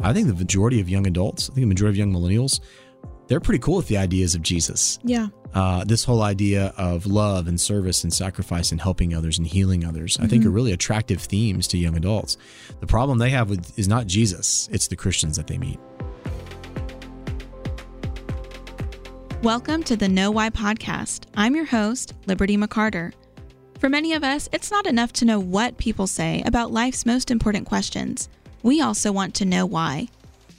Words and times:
I 0.00 0.12
think 0.12 0.28
the 0.28 0.34
majority 0.34 0.80
of 0.80 0.88
young 0.88 1.08
adults, 1.08 1.50
I 1.50 1.54
think 1.54 1.64
the 1.64 1.66
majority 1.66 2.00
of 2.00 2.06
young 2.06 2.14
millennials, 2.14 2.60
they're 3.26 3.40
pretty 3.40 3.58
cool 3.58 3.78
with 3.78 3.88
the 3.88 3.96
ideas 3.96 4.36
of 4.36 4.42
Jesus. 4.42 5.00
Yeah. 5.02 5.26
Uh, 5.54 5.82
this 5.84 6.04
whole 6.04 6.22
idea 6.22 6.72
of 6.76 7.04
love 7.04 7.48
and 7.48 7.60
service 7.60 8.04
and 8.04 8.12
sacrifice 8.12 8.70
and 8.70 8.80
helping 8.80 9.12
others 9.12 9.38
and 9.38 9.46
healing 9.46 9.84
others, 9.84 10.16
I 10.20 10.28
think, 10.28 10.46
are 10.46 10.50
really 10.50 10.70
attractive 10.70 11.20
themes 11.20 11.66
to 11.68 11.78
young 11.78 11.96
adults. 11.96 12.36
The 12.78 12.86
problem 12.86 13.18
they 13.18 13.30
have 13.30 13.50
with 13.50 13.76
is 13.76 13.88
not 13.88 14.06
Jesus; 14.06 14.68
it's 14.70 14.86
the 14.86 14.94
Christians 14.94 15.36
that 15.36 15.48
they 15.48 15.58
meet. 15.58 15.80
Welcome 19.42 19.82
to 19.82 19.96
the 19.96 20.08
Know 20.08 20.30
Why 20.30 20.48
podcast. 20.50 21.24
I'm 21.34 21.56
your 21.56 21.66
host, 21.66 22.14
Liberty 22.26 22.56
McArtor. 22.56 23.12
For 23.80 23.88
many 23.88 24.12
of 24.12 24.24
us, 24.24 24.48
it's 24.52 24.70
not 24.70 24.86
enough 24.86 25.12
to 25.14 25.24
know 25.24 25.40
what 25.40 25.78
people 25.78 26.06
say 26.06 26.42
about 26.46 26.72
life's 26.72 27.04
most 27.06 27.30
important 27.30 27.66
questions. 27.66 28.28
We 28.68 28.82
also 28.82 29.12
want 29.12 29.32
to 29.36 29.46
know 29.46 29.64
why. 29.64 30.08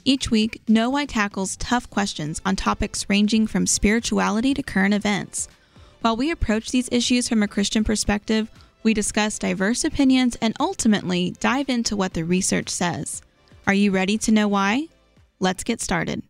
Each 0.04 0.32
week, 0.32 0.62
Know 0.66 0.90
Why 0.90 1.06
tackles 1.06 1.56
tough 1.58 1.88
questions 1.88 2.40
on 2.44 2.56
topics 2.56 3.08
ranging 3.08 3.46
from 3.46 3.68
spirituality 3.68 4.52
to 4.54 4.64
current 4.64 4.94
events. 4.94 5.46
While 6.00 6.16
we 6.16 6.32
approach 6.32 6.72
these 6.72 6.88
issues 6.90 7.28
from 7.28 7.40
a 7.40 7.46
Christian 7.46 7.84
perspective, 7.84 8.50
we 8.82 8.94
discuss 8.94 9.38
diverse 9.38 9.84
opinions 9.84 10.36
and 10.42 10.56
ultimately 10.58 11.36
dive 11.38 11.68
into 11.68 11.94
what 11.94 12.14
the 12.14 12.24
research 12.24 12.68
says. 12.68 13.22
Are 13.68 13.74
you 13.74 13.92
ready 13.92 14.18
to 14.18 14.32
know 14.32 14.48
why? 14.48 14.88
Let's 15.38 15.62
get 15.62 15.80
started. 15.80 16.24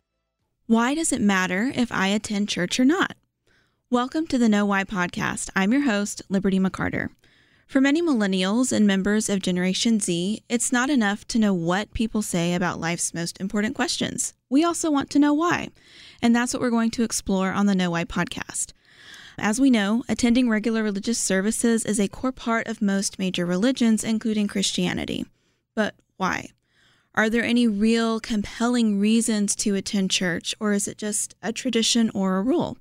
Why 0.66 0.94
does 0.94 1.14
it 1.14 1.22
matter 1.22 1.72
if 1.74 1.90
I 1.90 2.08
attend 2.08 2.50
church 2.50 2.78
or 2.78 2.84
not? 2.84 3.16
Welcome 3.88 4.26
to 4.26 4.36
the 4.36 4.50
Know 4.50 4.66
Why 4.66 4.84
podcast. 4.84 5.48
I'm 5.56 5.72
your 5.72 5.84
host, 5.84 6.20
Liberty 6.28 6.60
McArtor. 6.60 7.08
For 7.70 7.80
many 7.80 8.02
millennials 8.02 8.72
and 8.72 8.84
members 8.84 9.28
of 9.28 9.42
Generation 9.42 10.00
Z, 10.00 10.42
it's 10.48 10.72
not 10.72 10.90
enough 10.90 11.24
to 11.28 11.38
know 11.38 11.54
what 11.54 11.94
people 11.94 12.20
say 12.20 12.52
about 12.52 12.80
life's 12.80 13.14
most 13.14 13.40
important 13.40 13.76
questions. 13.76 14.34
We 14.48 14.64
also 14.64 14.90
want 14.90 15.08
to 15.10 15.20
know 15.20 15.32
why. 15.32 15.68
And 16.20 16.34
that's 16.34 16.52
what 16.52 16.60
we're 16.60 16.70
going 16.70 16.90
to 16.90 17.04
explore 17.04 17.52
on 17.52 17.66
the 17.66 17.76
Know 17.76 17.92
Why 17.92 18.04
podcast. 18.04 18.72
As 19.38 19.60
we 19.60 19.70
know, 19.70 20.02
attending 20.08 20.48
regular 20.48 20.82
religious 20.82 21.20
services 21.20 21.84
is 21.84 22.00
a 22.00 22.08
core 22.08 22.32
part 22.32 22.66
of 22.66 22.82
most 22.82 23.20
major 23.20 23.46
religions, 23.46 24.02
including 24.02 24.48
Christianity. 24.48 25.26
But 25.76 25.94
why? 26.16 26.48
Are 27.14 27.30
there 27.30 27.44
any 27.44 27.68
real 27.68 28.18
compelling 28.18 28.98
reasons 28.98 29.54
to 29.54 29.76
attend 29.76 30.10
church, 30.10 30.56
or 30.58 30.72
is 30.72 30.88
it 30.88 30.98
just 30.98 31.36
a 31.40 31.52
tradition 31.52 32.10
or 32.14 32.38
a 32.38 32.42
rule? 32.42 32.78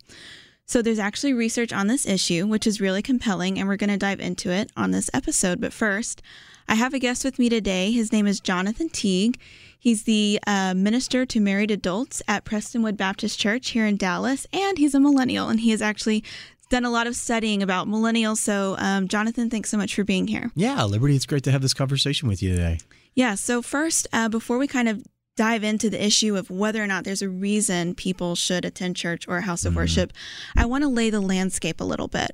So, 0.70 0.84
there's 0.84 1.00
actually 1.00 1.34
research 1.34 1.73
on 1.73 1.88
this 1.88 2.06
issue, 2.06 2.45
which 2.45 2.67
is 2.67 2.80
really 2.80 3.02
compelling, 3.02 3.58
and 3.58 3.67
we're 3.67 3.75
going 3.75 3.89
to 3.89 3.98
dive 3.98 4.20
into 4.20 4.52
it 4.52 4.72
on 4.78 4.92
this 4.92 5.09
episode. 5.16 5.59
But 5.59 5.73
first, 5.73 6.22
I 6.67 6.75
have 6.75 6.94
a 6.94 7.00
guest 7.00 7.25
with 7.25 7.39
me 7.39 7.50
today. 7.50 7.92
His 7.92 8.12
name 8.12 8.28
is 8.28 8.39
Jonathan 8.39 8.88
Teague. 8.88 9.40
He's 9.80 10.03
the 10.03 10.40
uh, 10.45 10.75
minister 10.75 11.25
to 11.25 11.40
married 11.40 11.72
adults 11.72 12.22
at 12.28 12.45
Prestonwood 12.45 12.97
Baptist 12.97 13.40
Church 13.40 13.72
here 13.72 13.88
in 13.88 13.97
Dallas, 13.97 14.45
and 14.53 14.78
he's 14.78 14.94
a 14.94 15.00
millennial, 15.00 15.50
and 15.50 15.62
he 15.62 15.72
has 15.72 15.81
actually 15.81 16.23
done 16.70 16.86
a 16.86 16.92
lot 16.92 17.08
of 17.08 17.16
studying 17.16 17.64
about 17.64 17.88
millennials. 17.88 18.38
So, 18.38 18.75
um, 18.78 19.08
Jonathan, 19.08 19.50
thanks 19.50 19.72
so 19.72 19.78
much 19.78 19.95
for 19.95 20.03
being 20.03 20.28
here. 20.28 20.52
Yeah, 20.53 20.84
Liberty, 20.84 21.16
it's 21.16 21.25
great 21.25 21.44
to 21.45 21.52
have 21.52 21.64
this 21.64 21.73
conversation 21.73 22.30
with 22.30 22.44
you 22.44 22.52
today. 22.52 22.78
Yeah. 23.16 23.34
So, 23.34 23.64
first, 23.64 24.06
uh, 24.14 24.30
before 24.30 24.59
we 24.59 24.67
kind 24.67 24.88
of 24.88 25.03
dive 25.40 25.64
into 25.64 25.90
the 25.90 26.06
issue 26.06 26.36
of 26.36 26.50
whether 26.50 26.84
or 26.84 26.86
not 26.86 27.06
there's 27.06 27.22
a 27.22 27.30
reason 27.30 27.95
people 27.95 28.36
should 28.36 28.66
attend 28.66 28.94
church 28.98 29.26
or 29.26 29.38
a 29.38 29.42
house 29.42 29.64
of 29.64 29.72
mm-hmm. 29.72 29.80
worship, 29.80 30.12
I 30.58 30.66
want 30.66 30.84
to 30.84 30.90
lay 30.90 31.09
the 31.09 31.22
landscape 31.22 31.80
a 31.80 31.86
little 31.86 32.09
bit. 32.09 32.31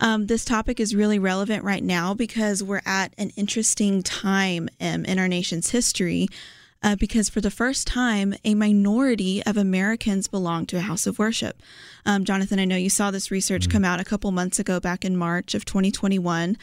Um, 0.00 0.26
this 0.26 0.44
topic 0.44 0.80
is 0.80 0.92
really 0.92 1.20
relevant 1.20 1.62
right 1.62 1.84
now 1.84 2.14
because 2.14 2.60
we're 2.60 2.82
at 2.84 3.14
an 3.16 3.30
interesting 3.36 4.02
time 4.02 4.68
um, 4.80 5.04
in 5.04 5.20
our 5.20 5.28
nation's 5.28 5.70
history. 5.70 6.26
Uh, 6.82 6.96
because 6.96 7.28
for 7.28 7.40
the 7.40 7.50
first 7.50 7.86
time, 7.86 8.34
a 8.44 8.56
minority 8.56 9.40
of 9.44 9.56
Americans 9.56 10.26
belong 10.26 10.66
to 10.66 10.78
a 10.78 10.80
house 10.80 11.06
of 11.06 11.18
worship. 11.18 11.62
Um, 12.06 12.24
Jonathan, 12.24 12.58
I 12.58 12.64
know 12.64 12.76
you 12.76 12.90
saw 12.90 13.12
this 13.12 13.30
research 13.30 13.62
mm-hmm. 13.62 13.72
come 13.72 13.84
out 13.84 14.00
a 14.00 14.04
couple 14.04 14.32
months 14.32 14.58
ago, 14.58 14.80
back 14.80 15.04
in 15.04 15.16
March 15.16 15.54
of 15.54 15.64
2021. 15.64 16.56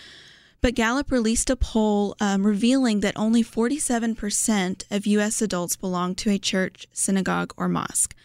But 0.61 0.75
Gallup 0.75 1.11
released 1.11 1.49
a 1.49 1.55
poll 1.55 2.15
um, 2.19 2.45
revealing 2.45 3.01
that 3.01 3.17
only 3.17 3.43
47% 3.43 4.83
of 4.89 5.05
U.S. 5.05 5.41
adults 5.41 5.75
belong 5.75 6.15
to 6.15 6.31
a 6.31 6.39
church, 6.39 6.87
synagogue, 6.91 7.53
or 7.55 7.67
mosque. 7.67 8.15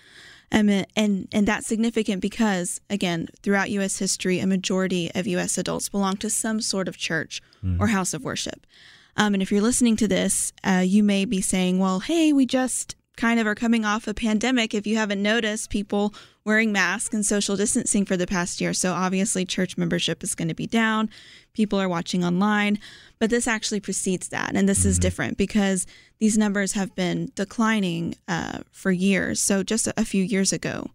Um, 0.53 0.69
and, 0.69 1.29
and 1.33 1.47
that's 1.47 1.67
significant 1.67 2.21
because, 2.21 2.81
again, 2.91 3.29
throughout 3.43 3.71
U.S. 3.71 3.99
history, 3.99 4.41
a 4.41 4.47
majority 4.47 5.11
of 5.15 5.27
U.S. 5.27 5.59
adults 5.59 5.89
belong 5.89 6.17
to 6.19 6.31
some 6.31 6.61
sort 6.61 6.89
of 6.89 6.97
church 6.97 7.41
mm. 7.65 7.79
or 7.79 7.89
house 7.89 8.15
of 8.15 8.25
worship. 8.25 8.67
Um, 9.17 9.35
and 9.35 9.43
if 9.43 9.53
you're 9.53 9.61
listening 9.61 9.97
to 9.97 10.09
this, 10.09 10.53
uh, 10.65 10.83
you 10.85 11.03
may 11.03 11.25
be 11.25 11.41
saying, 11.41 11.79
well, 11.79 12.01
hey, 12.01 12.33
we 12.33 12.47
just 12.47 12.97
kind 13.17 13.41
of 13.41 13.47
are 13.47 13.55
coming 13.55 13.85
off 13.85 14.07
a 14.07 14.15
pandemic. 14.15 14.75
If 14.75 14.87
you 14.87 14.97
haven't 14.97 15.23
noticed, 15.23 15.71
people 15.71 16.15
wearing 16.45 16.73
masks 16.73 17.15
and 17.15 17.25
social 17.25 17.57
distancing 17.57 18.05
for 18.05 18.17
the 18.17 18.27
past 18.27 18.61
year. 18.61 18.73
So 18.73 18.93
obviously, 18.93 19.45
church 19.45 19.77
membership 19.77 20.23
is 20.23 20.35
going 20.35 20.49
to 20.49 20.55
be 20.55 20.67
down. 20.67 21.11
People 21.53 21.81
are 21.81 21.89
watching 21.89 22.25
online. 22.25 22.79
But 23.19 23.31
this 23.31 23.47
actually 23.47 23.81
precedes 23.81 24.29
that. 24.29 24.53
And 24.55 24.69
this 24.69 24.81
mm-hmm. 24.81 24.89
is 24.89 24.99
different 24.99 25.37
because 25.37 25.87
these 26.19 26.39
numbers 26.39 26.73
have 26.73 26.95
been 26.95 27.31
declining 27.35 28.15
uh, 28.27 28.61
for 28.71 28.91
years. 28.91 29.41
So 29.41 29.63
just 29.63 29.87
a, 29.87 30.05
few 30.05 30.25
years 30.25 30.53
ago, 30.53 30.91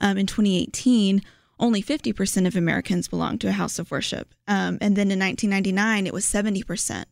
um, 0.00 0.18
in 0.18 0.26
2018, 0.26 1.22
only 1.58 1.82
50% 1.82 2.46
of 2.46 2.56
Americans 2.56 3.08
belonged 3.08 3.40
to 3.42 3.48
a 3.48 3.52
house 3.52 3.78
of 3.78 3.90
worship. 3.90 4.34
Um, 4.48 4.78
and 4.80 4.96
then 4.96 5.10
in 5.10 5.18
1999, 5.18 6.06
it 6.06 6.12
was 6.12 6.24
70% 6.24 7.04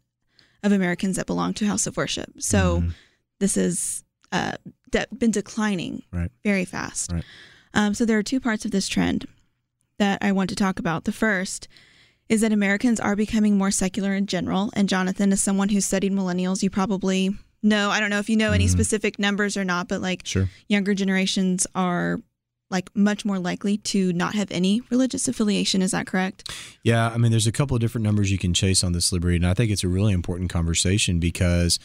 of 0.62 0.72
Americans 0.72 1.16
that 1.16 1.26
belonged 1.26 1.56
to 1.56 1.64
a 1.66 1.68
house 1.68 1.86
of 1.86 1.96
worship. 1.96 2.30
So 2.40 2.80
mm-hmm. 2.80 2.88
this 3.38 3.56
is 3.56 4.03
uh, 4.34 4.52
de- 4.90 5.06
been 5.16 5.30
declining 5.30 6.02
right. 6.12 6.30
very 6.42 6.64
fast. 6.64 7.12
Right. 7.12 7.24
Um, 7.72 7.94
so 7.94 8.04
there 8.04 8.18
are 8.18 8.22
two 8.22 8.40
parts 8.40 8.64
of 8.64 8.72
this 8.72 8.88
trend 8.88 9.26
that 9.98 10.18
I 10.22 10.32
want 10.32 10.50
to 10.50 10.56
talk 10.56 10.78
about. 10.78 11.04
The 11.04 11.12
first 11.12 11.68
is 12.28 12.40
that 12.40 12.52
Americans 12.52 12.98
are 12.98 13.14
becoming 13.14 13.56
more 13.56 13.70
secular 13.70 14.14
in 14.14 14.26
general. 14.26 14.70
And 14.74 14.88
Jonathan, 14.88 15.32
as 15.32 15.42
someone 15.42 15.68
who's 15.68 15.86
studied 15.86 16.12
millennials, 16.12 16.62
you 16.62 16.70
probably 16.70 17.36
know, 17.62 17.90
I 17.90 18.00
don't 18.00 18.10
know 18.10 18.18
if 18.18 18.28
you 18.28 18.36
know 18.36 18.52
any 18.52 18.64
mm-hmm. 18.64 18.72
specific 18.72 19.18
numbers 19.18 19.56
or 19.56 19.64
not, 19.64 19.88
but 19.88 20.00
like 20.00 20.22
sure. 20.24 20.48
younger 20.68 20.94
generations 20.94 21.66
are 21.74 22.20
like 22.70 22.90
much 22.96 23.24
more 23.24 23.38
likely 23.38 23.76
to 23.76 24.12
not 24.14 24.34
have 24.34 24.50
any 24.50 24.80
religious 24.90 25.28
affiliation. 25.28 25.80
Is 25.80 25.92
that 25.92 26.06
correct? 26.06 26.50
Yeah. 26.82 27.08
I 27.08 27.18
mean, 27.18 27.30
there's 27.30 27.46
a 27.46 27.52
couple 27.52 27.76
of 27.76 27.80
different 27.80 28.04
numbers 28.04 28.32
you 28.32 28.38
can 28.38 28.54
chase 28.54 28.82
on 28.82 28.92
this, 28.92 29.12
Liberty. 29.12 29.36
And 29.36 29.46
I 29.46 29.54
think 29.54 29.70
it's 29.70 29.84
a 29.84 29.88
really 29.88 30.12
important 30.12 30.50
conversation 30.50 31.20
because 31.20 31.78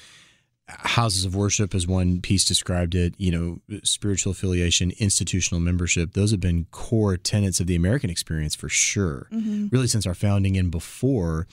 houses 0.70 1.26
of 1.26 1.36
worship, 1.36 1.74
as 1.74 1.88
one 1.88 2.22
piece 2.22 2.46
described 2.46 2.96
it, 2.96 3.16
you 3.18 3.32
know, 3.32 3.80
spiritual 3.84 4.32
affiliation, 4.32 4.92
institutional 5.00 5.60
membership, 5.60 6.14
those 6.14 6.32
have 6.32 6.40
been 6.40 6.66
core 6.72 7.18
tenets 7.18 7.60
of 7.60 7.68
the 7.68 7.76
American 7.76 8.10
experience 8.10 8.56
for 8.56 8.70
sure, 8.70 9.28
mm-hmm. 9.32 9.68
really 9.72 9.88
since 9.88 10.06
our 10.06 10.14
founding 10.14 10.58
and 10.58 10.72
before. 10.72 11.48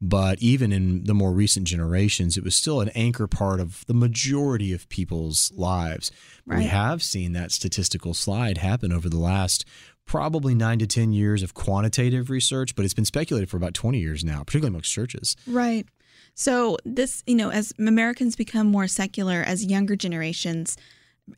But 0.00 0.38
even 0.40 0.72
in 0.72 1.04
the 1.04 1.14
more 1.14 1.32
recent 1.32 1.66
generations, 1.66 2.36
it 2.36 2.44
was 2.44 2.54
still 2.54 2.80
an 2.80 2.90
anchor 2.90 3.26
part 3.26 3.60
of 3.60 3.86
the 3.86 3.94
majority 3.94 4.72
of 4.72 4.88
people's 4.88 5.50
lives. 5.54 6.10
Right. 6.44 6.58
We 6.58 6.64
have 6.64 7.02
seen 7.02 7.32
that 7.32 7.52
statistical 7.52 8.12
slide 8.12 8.58
happen 8.58 8.92
over 8.92 9.08
the 9.08 9.18
last 9.18 9.64
probably 10.06 10.54
nine 10.54 10.78
to 10.80 10.86
10 10.86 11.12
years 11.12 11.42
of 11.42 11.54
quantitative 11.54 12.28
research, 12.28 12.74
but 12.74 12.84
it's 12.84 12.92
been 12.92 13.04
speculated 13.04 13.48
for 13.48 13.56
about 13.56 13.72
20 13.72 13.98
years 13.98 14.24
now, 14.24 14.42
particularly 14.44 14.74
amongst 14.74 14.92
churches. 14.92 15.36
Right. 15.46 15.86
So, 16.34 16.76
this, 16.84 17.22
you 17.26 17.36
know, 17.36 17.50
as 17.50 17.72
Americans 17.78 18.36
become 18.36 18.66
more 18.66 18.88
secular, 18.88 19.42
as 19.46 19.64
younger 19.64 19.96
generations 19.96 20.76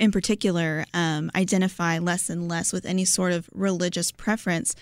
in 0.01 0.11
particular 0.11 0.85
um, 0.95 1.31
identify 1.37 1.99
less 1.99 2.29
and 2.29 2.49
less 2.49 2.73
with 2.73 2.85
any 2.87 3.05
sort 3.05 3.33
of 3.33 3.49
religious 3.53 4.11
preference, 4.11 4.75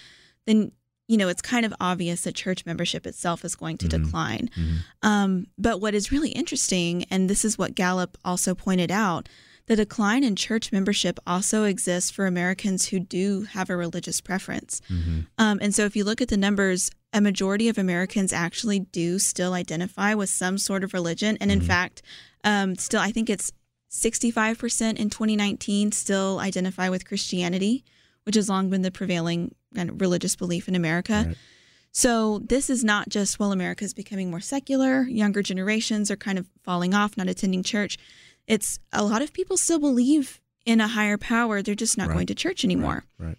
then 0.46 0.72
you 1.06 1.18
know, 1.18 1.28
it's 1.28 1.42
kind 1.42 1.66
of 1.66 1.74
obvious 1.80 2.22
that 2.22 2.34
church 2.34 2.64
membership 2.64 3.06
itself 3.06 3.44
is 3.44 3.54
going 3.54 3.76
to 3.78 3.86
mm-hmm. 3.86 4.04
decline. 4.04 4.48
Mm-hmm. 4.56 4.76
Um, 5.02 5.46
but 5.58 5.80
what 5.80 5.94
is 5.94 6.10
really 6.10 6.30
interesting, 6.30 7.04
and 7.10 7.28
this 7.28 7.44
is 7.44 7.58
what 7.58 7.74
Gallup 7.74 8.16
also 8.24 8.54
pointed 8.54 8.90
out, 8.90 9.28
the 9.66 9.76
decline 9.76 10.24
in 10.24 10.36
church 10.36 10.72
membership 10.72 11.18
also 11.26 11.64
exists 11.64 12.10
for 12.10 12.26
Americans 12.26 12.88
who 12.88 13.00
do 13.00 13.42
have 13.42 13.70
a 13.70 13.76
religious 13.76 14.20
preference. 14.20 14.80
Mm-hmm. 14.90 15.20
Um, 15.38 15.58
and 15.62 15.74
so 15.74 15.84
if 15.84 15.96
you 15.96 16.04
look 16.04 16.20
at 16.20 16.28
the 16.28 16.36
numbers, 16.36 16.90
a 17.14 17.20
majority 17.20 17.68
of 17.68 17.78
Americans 17.78 18.32
actually 18.32 18.80
do 18.80 19.18
still 19.18 19.54
identify 19.54 20.14
with 20.14 20.28
some 20.28 20.58
sort 20.58 20.84
of 20.84 20.92
religion. 20.92 21.38
And 21.40 21.50
in 21.50 21.60
mm-hmm. 21.60 21.68
fact, 21.68 22.02
um, 22.44 22.74
still, 22.76 23.00
I 23.00 23.10
think 23.10 23.30
it's 23.30 23.52
65% 23.90 24.98
in 24.98 25.08
2019 25.08 25.92
still 25.92 26.38
identify 26.40 26.90
with 26.90 27.06
Christianity, 27.06 27.84
which 28.24 28.34
has 28.34 28.50
long 28.50 28.68
been 28.68 28.82
the 28.82 28.90
prevailing 28.90 29.54
kind 29.74 29.88
of 29.88 30.00
religious 30.00 30.36
belief 30.36 30.68
in 30.68 30.74
America. 30.74 31.24
Right. 31.28 31.36
So 31.92 32.40
this 32.40 32.68
is 32.68 32.84
not 32.84 33.08
just, 33.08 33.38
well, 33.38 33.52
America 33.52 33.84
is 33.84 33.94
becoming 33.94 34.28
more 34.28 34.40
secular, 34.40 35.02
younger 35.04 35.42
generations 35.42 36.10
are 36.10 36.16
kind 36.16 36.38
of 36.38 36.48
falling 36.64 36.92
off, 36.92 37.16
not 37.16 37.28
attending 37.28 37.62
church 37.62 37.96
it's 38.46 38.78
a 38.92 39.04
lot 39.04 39.22
of 39.22 39.32
people 39.32 39.56
still 39.56 39.78
believe 39.78 40.40
in 40.66 40.80
a 40.80 40.88
higher 40.88 41.18
power. 41.18 41.62
They're 41.62 41.74
just 41.74 41.98
not 41.98 42.08
right. 42.08 42.14
going 42.14 42.26
to 42.28 42.34
church 42.34 42.64
anymore. 42.64 43.04
Right. 43.18 43.28
right. 43.28 43.38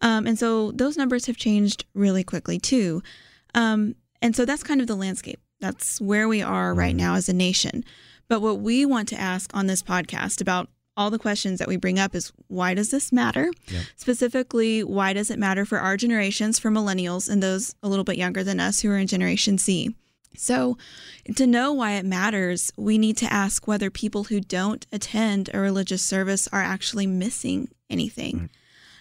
Um, 0.00 0.26
and 0.26 0.38
so 0.38 0.72
those 0.72 0.96
numbers 0.96 1.26
have 1.26 1.36
changed 1.36 1.84
really 1.94 2.24
quickly 2.24 2.58
too. 2.58 3.02
Um, 3.54 3.94
and 4.22 4.36
so 4.36 4.44
that's 4.44 4.62
kind 4.62 4.80
of 4.80 4.86
the 4.86 4.94
landscape. 4.94 5.40
That's 5.60 6.00
where 6.00 6.28
we 6.28 6.42
are 6.42 6.74
right 6.74 6.90
mm-hmm. 6.90 6.98
now 6.98 7.14
as 7.14 7.28
a 7.28 7.32
nation. 7.32 7.84
But 8.28 8.42
what 8.42 8.60
we 8.60 8.84
want 8.84 9.08
to 9.08 9.20
ask 9.20 9.54
on 9.54 9.66
this 9.66 9.82
podcast 9.82 10.40
about 10.40 10.68
all 10.96 11.10
the 11.10 11.18
questions 11.18 11.58
that 11.58 11.68
we 11.68 11.76
bring 11.76 11.98
up 11.98 12.14
is 12.14 12.32
why 12.48 12.74
does 12.74 12.90
this 12.90 13.12
matter? 13.12 13.50
Specifically, 13.96 14.82
why 14.82 15.12
does 15.12 15.30
it 15.30 15.38
matter 15.38 15.64
for 15.64 15.78
our 15.78 15.96
generations, 15.96 16.58
for 16.58 16.70
millennials 16.70 17.28
and 17.28 17.42
those 17.42 17.74
a 17.82 17.88
little 17.88 18.04
bit 18.04 18.16
younger 18.16 18.42
than 18.42 18.60
us 18.60 18.80
who 18.80 18.90
are 18.90 18.96
in 18.96 19.06
Generation 19.06 19.58
Z? 19.58 19.94
So, 20.36 20.76
to 21.34 21.46
know 21.46 21.72
why 21.72 21.92
it 21.92 22.04
matters, 22.04 22.70
we 22.76 22.98
need 22.98 23.16
to 23.18 23.32
ask 23.32 23.66
whether 23.66 23.90
people 23.90 24.24
who 24.24 24.40
don't 24.40 24.86
attend 24.92 25.50
a 25.52 25.60
religious 25.60 26.02
service 26.02 26.46
are 26.48 26.62
actually 26.62 27.06
missing 27.06 27.68
anything. 27.88 28.50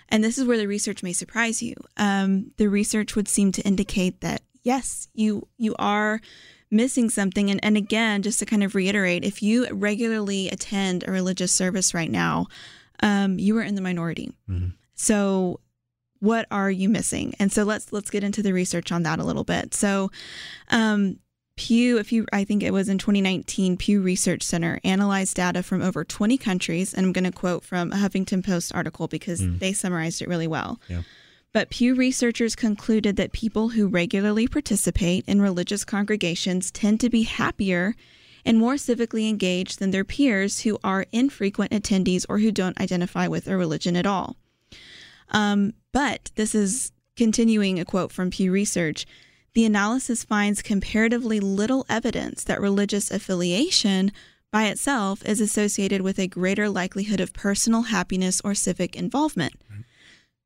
And 0.10 0.24
this 0.24 0.38
is 0.38 0.46
where 0.46 0.58
the 0.58 0.68
research 0.68 1.04
may 1.04 1.14
surprise 1.14 1.62
you. 1.62 1.76
Um, 1.98 2.52
the 2.58 2.68
research 2.68 3.16
would 3.16 3.28
seem 3.28 3.52
to 3.54 3.62
indicate 3.64 4.22
that 4.22 4.42
yes, 4.64 5.08
you 5.14 5.48
you 5.58 5.76
are 5.80 6.20
missing 6.72 7.10
something. 7.10 7.50
And, 7.50 7.64
and 7.64 7.78
again, 7.78 8.22
just 8.22 8.40
to 8.40 8.46
kind 8.46 8.64
of 8.64 8.76
reiterate, 8.76 9.24
if 9.24 9.42
you 9.42 9.68
regularly 9.72 10.50
attend 10.50 11.08
a 11.08 11.12
religious 11.12 11.52
service 11.52 11.94
right 11.94 12.12
now, 12.12 12.48
um, 13.02 13.40
you 13.40 13.58
are 13.58 13.64
in 13.64 13.76
the 13.76 13.82
minority. 13.82 14.32
Mm-hmm. 14.50 14.70
So 14.96 15.60
what 16.20 16.48
are 16.50 16.72
you 16.72 16.90
missing? 16.90 17.36
And 17.40 17.52
so 17.52 17.64
let's 17.64 17.94
let's 17.94 18.10
get 18.10 18.24
into 18.24 18.42
the 18.42 18.54
research 18.54 18.92
on 18.92 19.04
that 19.04 19.20
a 19.20 19.24
little 19.24 19.44
bit. 19.44 19.74
So 19.74 20.12
um, 20.70 21.20
Pew, 21.58 21.98
if 21.98 22.12
you, 22.12 22.26
I 22.34 22.44
think 22.44 22.64
it 22.64 22.74
was 22.74 22.90
in 22.90 22.98
2019, 22.98 23.78
Pew 23.78 24.02
Research 24.02 24.44
Center 24.44 24.80
analyzed 24.84 25.36
data 25.36 25.64
from 25.64 25.82
over 25.82 26.04
20 26.04 26.38
countries. 26.38 26.94
And 26.94 27.06
I'm 27.06 27.14
going 27.14 27.24
to 27.24 27.32
quote 27.32 27.64
from 27.64 27.92
a 27.94 27.96
Huffington 27.96 28.44
Post 28.46 28.74
article 28.76 29.08
because 29.08 29.42
Mm. 29.42 29.60
they 29.60 29.72
summarized 29.72 30.22
it 30.22 30.28
really 30.28 30.48
well. 30.48 30.80
Yeah. 30.90 31.04
But 31.54 31.70
Pew 31.70 31.96
researchers 31.96 32.56
concluded 32.56 33.16
that 33.16 33.32
people 33.32 33.70
who 33.70 33.88
regularly 33.88 34.48
participate 34.48 35.24
in 35.28 35.42
religious 35.42 35.86
congregations 35.86 36.72
tend 36.72 37.00
to 37.00 37.10
be 37.10 37.24
happier 37.24 37.96
and 38.46 38.58
more 38.60 38.76
civically 38.76 39.30
engaged 39.30 39.80
than 39.80 39.92
their 39.92 40.04
peers 40.04 40.62
who 40.62 40.78
are 40.84 41.06
infrequent 41.14 41.72
attendees 41.72 42.26
or 42.28 42.40
who 42.40 42.52
don't 42.52 42.80
identify 42.82 43.28
with 43.30 43.48
a 43.48 43.56
religion 43.56 43.96
at 43.96 44.06
all. 44.06 44.36
Um, 45.32 45.74
but 45.94 46.32
this 46.36 46.54
is 46.54 46.92
continuing 47.16 47.80
a 47.80 47.86
quote 47.86 48.12
from 48.12 48.30
Pew 48.30 48.52
Research. 48.52 49.06
The 49.56 49.66
analysis 49.66 50.26
finds 50.26 50.62
comparatively 50.62 51.40
little 51.40 51.86
evidence 51.90 52.44
that 52.44 52.60
religious 52.60 53.10
affiliation 53.10 54.12
by 54.52 54.66
itself 54.66 55.26
is 55.26 55.42
associated 55.42 56.02
with 56.02 56.20
a 56.20 56.28
greater 56.28 56.70
likelihood 56.70 57.22
of 57.22 57.34
personal 57.34 57.84
happiness 57.84 58.42
or 58.44 58.54
civic 58.54 58.96
involvement. 58.98 59.54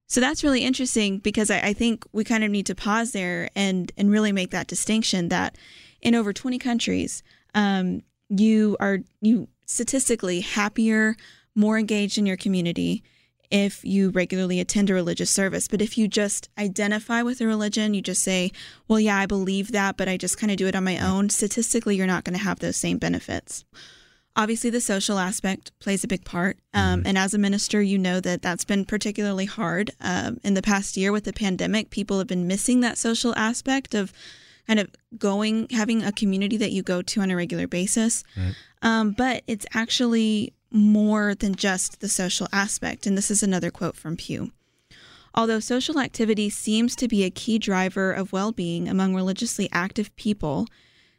So 0.08 0.22
that's 0.22 0.44
really 0.44 0.64
interesting 0.64 1.18
because 1.20 1.52
I, 1.52 1.60
I 1.60 1.74
think 1.74 2.06
we 2.12 2.24
kind 2.24 2.44
of 2.44 2.52
need 2.52 2.68
to 2.68 2.76
pause 2.76 3.12
there 3.12 3.50
and 3.56 3.92
and 3.98 4.10
really 4.10 4.32
make 4.32 4.52
that 4.52 4.68
distinction 4.68 5.30
that 5.30 5.56
in 6.02 6.16
over 6.16 6.32
20 6.32 6.58
countries, 6.58 7.22
um, 7.54 8.02
you 8.30 8.78
are 8.80 9.00
you 9.22 9.48
statistically 9.66 10.42
happier, 10.42 11.16
more 11.56 11.78
engaged 11.78 12.18
in 12.18 12.26
your 12.26 12.38
community 12.38 13.04
if 13.52 13.84
you 13.84 14.10
regularly 14.12 14.60
attend 14.60 14.90
a 14.90 14.94
religious 14.94 15.30
service. 15.30 15.68
But 15.68 15.82
if 15.82 15.98
you 15.98 16.08
just 16.08 16.50
identify 16.58 17.24
with 17.24 17.42
a 17.42 17.48
religion, 17.48 17.94
you 17.94 18.02
just 18.02 18.22
say, 18.22 18.52
well, 18.88 19.00
yeah, 19.00 19.18
I 19.18 19.26
believe 19.26 19.72
that, 19.72 19.98
but 19.98 20.08
I 20.08 20.18
just 20.18 20.38
kind 20.38 20.52
of 20.52 20.58
do 20.58 20.68
it 20.68 20.76
on 20.76 20.84
my 20.84 21.00
own, 21.00 21.30
statistically, 21.30 21.96
you're 21.96 22.08
not 22.08 22.24
going 22.24 22.38
to 22.38 22.44
have 22.44 22.60
those 22.60 22.78
same 22.78 22.98
benefits. 22.98 23.66
Obviously, 24.36 24.70
the 24.70 24.80
social 24.80 25.18
aspect 25.18 25.72
plays 25.80 26.04
a 26.04 26.08
big 26.08 26.24
part. 26.24 26.58
Um, 26.74 27.04
And 27.06 27.18
as 27.18 27.34
a 27.34 27.40
minister, 27.40 27.82
you 27.82 27.98
know 27.98 28.20
that 28.20 28.42
that's 28.42 28.64
been 28.64 28.86
particularly 28.86 29.46
hard. 29.46 29.92
Um, 30.00 30.40
in 30.44 30.54
the 30.54 30.62
past 30.62 30.96
year 30.96 31.12
with 31.12 31.24
the 31.24 31.34
pandemic, 31.34 31.90
people 31.90 32.20
have 32.20 32.28
been 32.28 32.48
missing 32.48 32.82
that 32.82 32.98
social 32.98 33.34
aspect 33.36 33.96
of 33.96 34.14
kind 34.68 34.80
of 34.80 34.92
going, 35.18 35.68
having 35.72 36.04
a 36.04 36.12
community 36.12 36.56
that 36.58 36.72
you 36.72 36.84
go 36.84 37.02
to 37.02 37.22
on 37.22 37.32
a 37.32 37.36
regular 37.36 37.68
basis. 37.68 38.24
Right. 38.38 38.54
Um, 38.84 39.12
but 39.12 39.42
it's 39.48 39.66
actually 39.74 40.54
more 40.72 41.36
than 41.36 41.56
just 41.56 42.00
the 42.00 42.10
social 42.10 42.48
aspect. 42.52 43.08
And 43.08 43.18
this 43.18 43.32
is 43.32 43.44
another 43.44 43.72
quote 43.72 43.96
from 43.96 44.16
Pew. 44.16 44.52
Although 45.34 45.60
social 45.60 46.00
activity 46.00 46.50
seems 46.50 46.96
to 46.96 47.08
be 47.08 47.24
a 47.24 47.30
key 47.30 47.60
driver 47.60 48.12
of 48.12 48.34
well 48.34 48.52
being 48.52 48.88
among 48.88 49.16
religiously 49.16 49.70
active 49.72 50.16
people, 50.16 50.68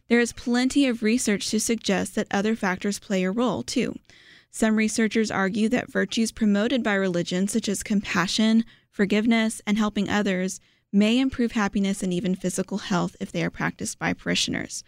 there 0.09 0.21
is 0.21 0.33
plenty 0.33 0.87
of 0.87 1.03
research 1.03 1.49
to 1.51 1.61
suggest 1.61 2.17
that 2.17 2.27
other 2.31 2.57
factors 2.57 2.99
play 2.99 3.23
a 3.23 3.31
role 3.31 3.63
too. 3.63 3.95
Some 4.51 4.75
researchers 4.75 5.31
argue 5.31 5.69
that 5.69 5.91
virtues 5.91 6.33
promoted 6.33 6.83
by 6.83 6.95
religion, 6.95 7.47
such 7.47 7.69
as 7.69 7.85
compassion, 7.85 8.65
forgiveness, 8.91 9.63
and 9.67 9.79
helping 9.79 10.09
others, 10.09 10.61
may 10.93 11.21
improve 11.21 11.53
happiness 11.53 12.03
and 12.03 12.13
even 12.13 12.35
physical 12.35 12.79
health 12.79 13.15
if 13.21 13.31
they 13.31 13.45
are 13.45 13.51
practiced 13.51 13.99
by 14.01 14.13
parishioners. 14.13 14.83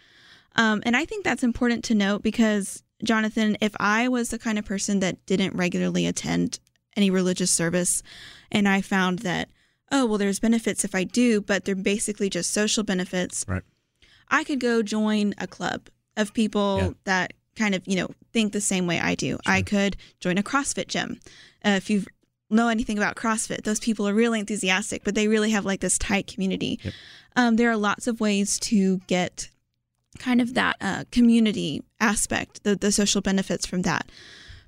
Um, 0.55 0.83
and 0.85 0.97
I 0.97 1.05
think 1.05 1.23
that's 1.23 1.43
important 1.43 1.85
to 1.85 1.95
note 1.95 2.21
because, 2.21 2.83
Jonathan, 3.03 3.57
if 3.61 3.73
I 3.79 4.07
was 4.07 4.29
the 4.29 4.39
kind 4.39 4.57
of 4.57 4.65
person 4.65 4.99
that 4.99 5.25
didn't 5.25 5.55
regularly 5.55 6.05
attend 6.07 6.59
any 6.95 7.09
religious 7.09 7.51
service 7.51 8.01
and 8.51 8.67
I 8.67 8.81
found 8.81 9.19
that, 9.19 9.49
oh, 9.91 10.05
well, 10.05 10.17
there's 10.17 10.39
benefits 10.39 10.83
if 10.85 10.95
I 10.95 11.03
do, 11.03 11.41
but 11.41 11.65
they're 11.65 11.75
basically 11.75 12.29
just 12.29 12.51
social 12.51 12.83
benefits, 12.83 13.45
Right. 13.47 13.63
I 14.29 14.43
could 14.43 14.59
go 14.59 14.81
join 14.81 15.33
a 15.37 15.47
club 15.47 15.89
of 16.17 16.33
people 16.33 16.77
Yeah. 16.77 16.89
that 17.03 17.33
kind 17.55 17.75
of, 17.75 17.83
you 17.85 17.95
know, 17.95 18.09
think 18.31 18.53
the 18.53 18.61
same 18.61 18.87
way 18.87 18.99
I 18.99 19.15
do. 19.15 19.31
Sure. 19.31 19.39
I 19.45 19.61
could 19.61 19.95
join 20.19 20.37
a 20.37 20.43
CrossFit 20.43 20.87
gym. 20.87 21.19
Uh, 21.63 21.71
if 21.71 21.89
you 21.89 22.05
know 22.49 22.67
anything 22.67 22.97
about 22.97 23.15
CrossFit, 23.15 23.63
those 23.63 23.79
people 23.79 24.07
are 24.07 24.13
really 24.13 24.39
enthusiastic, 24.39 25.03
but 25.03 25.13
they 25.15 25.27
really 25.27 25.51
have 25.51 25.65
like 25.65 25.81
this 25.81 25.97
tight 25.97 26.27
community. 26.27 26.79
Yep. 26.83 26.93
Um, 27.35 27.55
there 27.57 27.69
are 27.71 27.77
lots 27.77 28.07
of 28.07 28.19
ways 28.19 28.59
to 28.59 28.99
get 29.07 29.49
kind 30.19 30.41
of 30.41 30.53
that 30.53 30.75
uh, 30.81 31.03
community 31.11 31.81
aspect, 31.99 32.63
the, 32.63 32.75
the 32.75 32.91
social 32.91 33.21
benefits 33.21 33.65
from 33.65 33.81
that. 33.83 34.09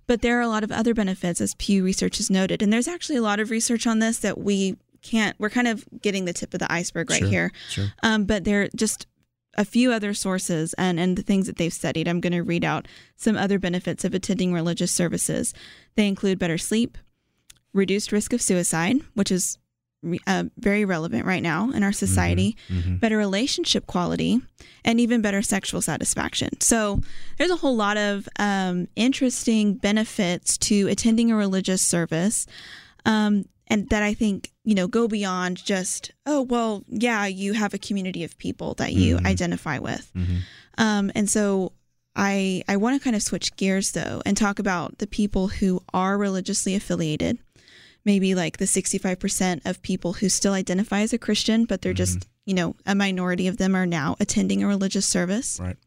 But 0.07 0.21
there 0.21 0.37
are 0.37 0.41
a 0.41 0.47
lot 0.47 0.63
of 0.63 0.71
other 0.71 0.93
benefits, 0.93 1.41
as 1.41 1.55
Pew 1.55 1.83
Research 1.83 2.17
has 2.17 2.29
noted. 2.29 2.61
And 2.61 2.71
there's 2.71 2.87
actually 2.87 3.15
a 3.17 3.21
lot 3.21 3.39
of 3.39 3.49
research 3.49 3.87
on 3.87 3.99
this 3.99 4.19
that 4.19 4.37
we 4.37 4.77
can't, 5.01 5.35
we're 5.39 5.49
kind 5.49 5.67
of 5.67 5.85
getting 6.01 6.25
the 6.25 6.33
tip 6.33 6.53
of 6.53 6.59
the 6.59 6.71
iceberg 6.71 7.09
right 7.09 7.19
Sure. 7.19 7.27
here. 7.27 7.51
Sure. 7.69 7.85
Um, 8.03 8.25
but 8.25 8.43
there 8.43 8.63
are 8.63 8.69
just 8.75 9.07
a 9.57 9.65
few 9.65 9.91
other 9.91 10.13
sources 10.13 10.73
and, 10.77 10.99
and 10.99 11.17
the 11.17 11.21
things 11.21 11.47
that 11.47 11.55
they've 11.57 11.73
studied. 11.73 12.07
I'm 12.07 12.19
going 12.19 12.33
to 12.33 12.43
read 12.43 12.65
out 12.65 12.87
some 13.15 13.37
other 13.37 13.57
benefits 13.57 14.03
of 14.03 14.13
attending 14.13 14.53
religious 14.53 14.91
services. 14.91 15.53
They 15.95 16.07
include 16.07 16.39
better 16.39 16.57
sleep, 16.57 16.97
reduced 17.73 18.11
risk 18.11 18.33
of 18.33 18.41
suicide, 18.41 18.97
which 19.13 19.31
is 19.31 19.57
uh, 20.27 20.45
very 20.57 20.85
relevant 20.85 21.25
right 21.25 21.41
now 21.43 21.71
in 21.71 21.83
our 21.83 21.91
society, 21.91 22.55
Mhm. 22.69 22.99
better 22.99 23.17
relationship 23.17 23.87
quality, 23.87 24.41
and 24.83 24.99
even 24.99 25.21
better 25.21 25.41
sexual 25.41 25.81
satisfaction. 25.81 26.49
So 26.61 27.01
there's 27.37 27.51
a 27.51 27.55
whole 27.57 27.75
lot 27.75 27.97
of 27.97 28.27
um, 28.37 28.87
interesting 28.95 29.73
benefits 29.75 30.57
to 30.59 30.87
attending 30.87 31.31
a 31.31 31.35
religious 31.35 31.81
service. 31.81 32.45
Um, 33.05 33.45
and 33.67 33.89
that 33.89 34.03
I 34.03 34.13
think, 34.13 34.51
you 34.63 34.75
know, 34.75 34.87
go 34.87 35.07
beyond 35.07 35.63
just, 35.63 36.11
oh, 36.27 36.41
well, 36.43 36.83
yeah, 36.87 37.25
you 37.25 37.53
have 37.53 37.73
a 37.73 37.79
community 37.79 38.23
of 38.23 38.37
people 38.37 38.75
that 38.75 38.93
you 38.93 39.17
Mhm. 39.17 39.25
identify 39.25 39.79
with. 39.79 40.11
Mhm. 40.15 40.37
Um, 40.77 41.11
and 41.15 41.27
so 41.29 41.71
I 42.15 42.63
I 42.67 42.77
want 42.77 42.99
to 42.99 43.03
kind 43.03 43.15
of 43.15 43.21
switch 43.23 43.55
gears 43.57 43.91
though 43.91 44.21
and 44.25 44.37
talk 44.37 44.59
about 44.59 44.99
the 44.99 45.07
people 45.07 45.47
who 45.47 45.81
are 45.93 46.17
religiously 46.17 46.75
affiliated. 46.75 47.39
Maybe 48.05 48.35
like 48.35 48.57
the 48.57 48.65
65% 48.65 49.65
of 49.65 49.81
people 49.81 50.13
who 50.13 50.29
still 50.29 50.53
identify 50.53 51.01
as 51.01 51.11
a 51.11 51.17
Christian, 51.17 51.65
but 51.65 51.81
they're 51.81 51.93
just, 51.93 52.19
mm-hmm. 52.19 52.29
you 52.45 52.53
know, 52.53 52.75
a 52.85 52.93
minority 52.93 53.47
of 53.47 53.57
them 53.57 53.75
are 53.75 53.87
now 53.87 54.15
attending 54.19 54.63
a 54.63 54.67
religious 54.67 55.07
service. 55.07 55.59
Right. 55.59 55.77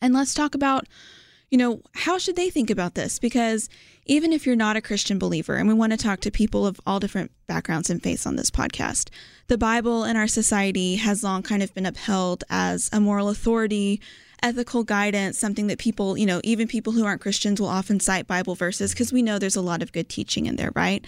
And 0.00 0.14
let's 0.14 0.34
talk 0.34 0.54
about, 0.54 0.86
you 1.50 1.58
know, 1.58 1.82
how 1.94 2.16
should 2.16 2.36
they 2.36 2.48
think 2.48 2.70
about 2.70 2.94
this? 2.94 3.18
Because 3.18 3.68
even 4.06 4.32
if 4.32 4.46
you're 4.46 4.56
not 4.56 4.76
a 4.76 4.80
Christian 4.80 5.18
believer, 5.18 5.56
and 5.56 5.68
we 5.68 5.74
want 5.74 5.92
to 5.92 5.98
talk 5.98 6.20
to 6.20 6.30
people 6.30 6.66
of 6.66 6.80
all 6.86 6.98
different 6.98 7.30
backgrounds 7.46 7.90
and 7.90 8.02
faiths 8.02 8.26
on 8.26 8.36
this 8.36 8.50
podcast, 8.50 9.10
the 9.48 9.58
Bible 9.58 10.04
in 10.04 10.16
our 10.16 10.26
society 10.26 10.96
has 10.96 11.22
long 11.22 11.42
kind 11.42 11.62
of 11.62 11.74
been 11.74 11.86
upheld 11.86 12.42
as 12.48 12.88
a 12.92 12.98
moral 12.98 13.28
authority, 13.28 14.00
ethical 14.42 14.84
guidance, 14.84 15.38
something 15.38 15.68
that 15.68 15.78
people, 15.78 16.16
you 16.16 16.26
know, 16.26 16.40
even 16.44 16.66
people 16.68 16.92
who 16.92 17.04
aren't 17.04 17.20
Christians 17.20 17.60
will 17.60 17.68
often 17.68 18.00
cite 18.00 18.26
Bible 18.26 18.54
verses 18.54 18.92
because 18.92 19.12
we 19.12 19.22
know 19.22 19.38
there's 19.38 19.56
a 19.56 19.60
lot 19.62 19.82
of 19.82 19.92
good 19.92 20.08
teaching 20.08 20.46
in 20.46 20.56
there, 20.56 20.72
right? 20.74 21.04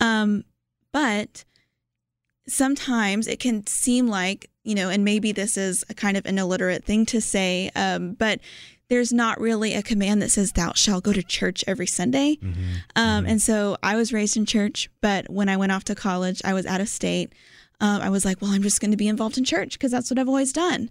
Um, 0.00 0.44
but 0.92 1.44
sometimes 2.46 3.26
it 3.26 3.38
can 3.40 3.66
seem 3.66 4.08
like, 4.08 4.50
you 4.64 4.74
know, 4.74 4.88
and 4.88 5.04
maybe 5.04 5.32
this 5.32 5.56
is 5.56 5.84
a 5.88 5.94
kind 5.94 6.16
of 6.16 6.26
an 6.26 6.38
illiterate 6.38 6.84
thing 6.84 7.06
to 7.06 7.20
say, 7.20 7.70
um, 7.74 8.14
but 8.14 8.40
there's 8.88 9.12
not 9.12 9.40
really 9.40 9.74
a 9.74 9.82
command 9.82 10.20
that 10.20 10.30
says, 10.30 10.52
Thou 10.52 10.72
shalt 10.74 11.04
go 11.04 11.12
to 11.12 11.22
church 11.22 11.64
every 11.66 11.86
Sunday. 11.86 12.36
Mhm. 12.42 12.82
Um, 12.94 13.24
and 13.26 13.40
so 13.40 13.78
I 13.82 13.96
was 13.96 14.12
raised 14.12 14.36
in 14.36 14.44
church, 14.44 14.90
but 15.00 15.30
when 15.30 15.48
I 15.48 15.56
went 15.56 15.72
off 15.72 15.84
to 15.84 15.94
college, 15.94 16.42
I 16.44 16.52
was 16.52 16.66
out 16.66 16.80
of 16.80 16.88
state. 16.88 17.32
Um, 17.80 18.00
I 18.00 18.10
was 18.10 18.24
like, 18.24 18.40
well, 18.40 18.52
I'm 18.52 18.62
just 18.62 18.80
going 18.80 18.90
to 18.92 18.96
be 18.96 19.08
involved 19.08 19.38
in 19.38 19.44
church 19.44 19.72
because 19.72 19.90
that's 19.90 20.10
what 20.10 20.18
I've 20.18 20.28
always 20.28 20.52
done. 20.52 20.88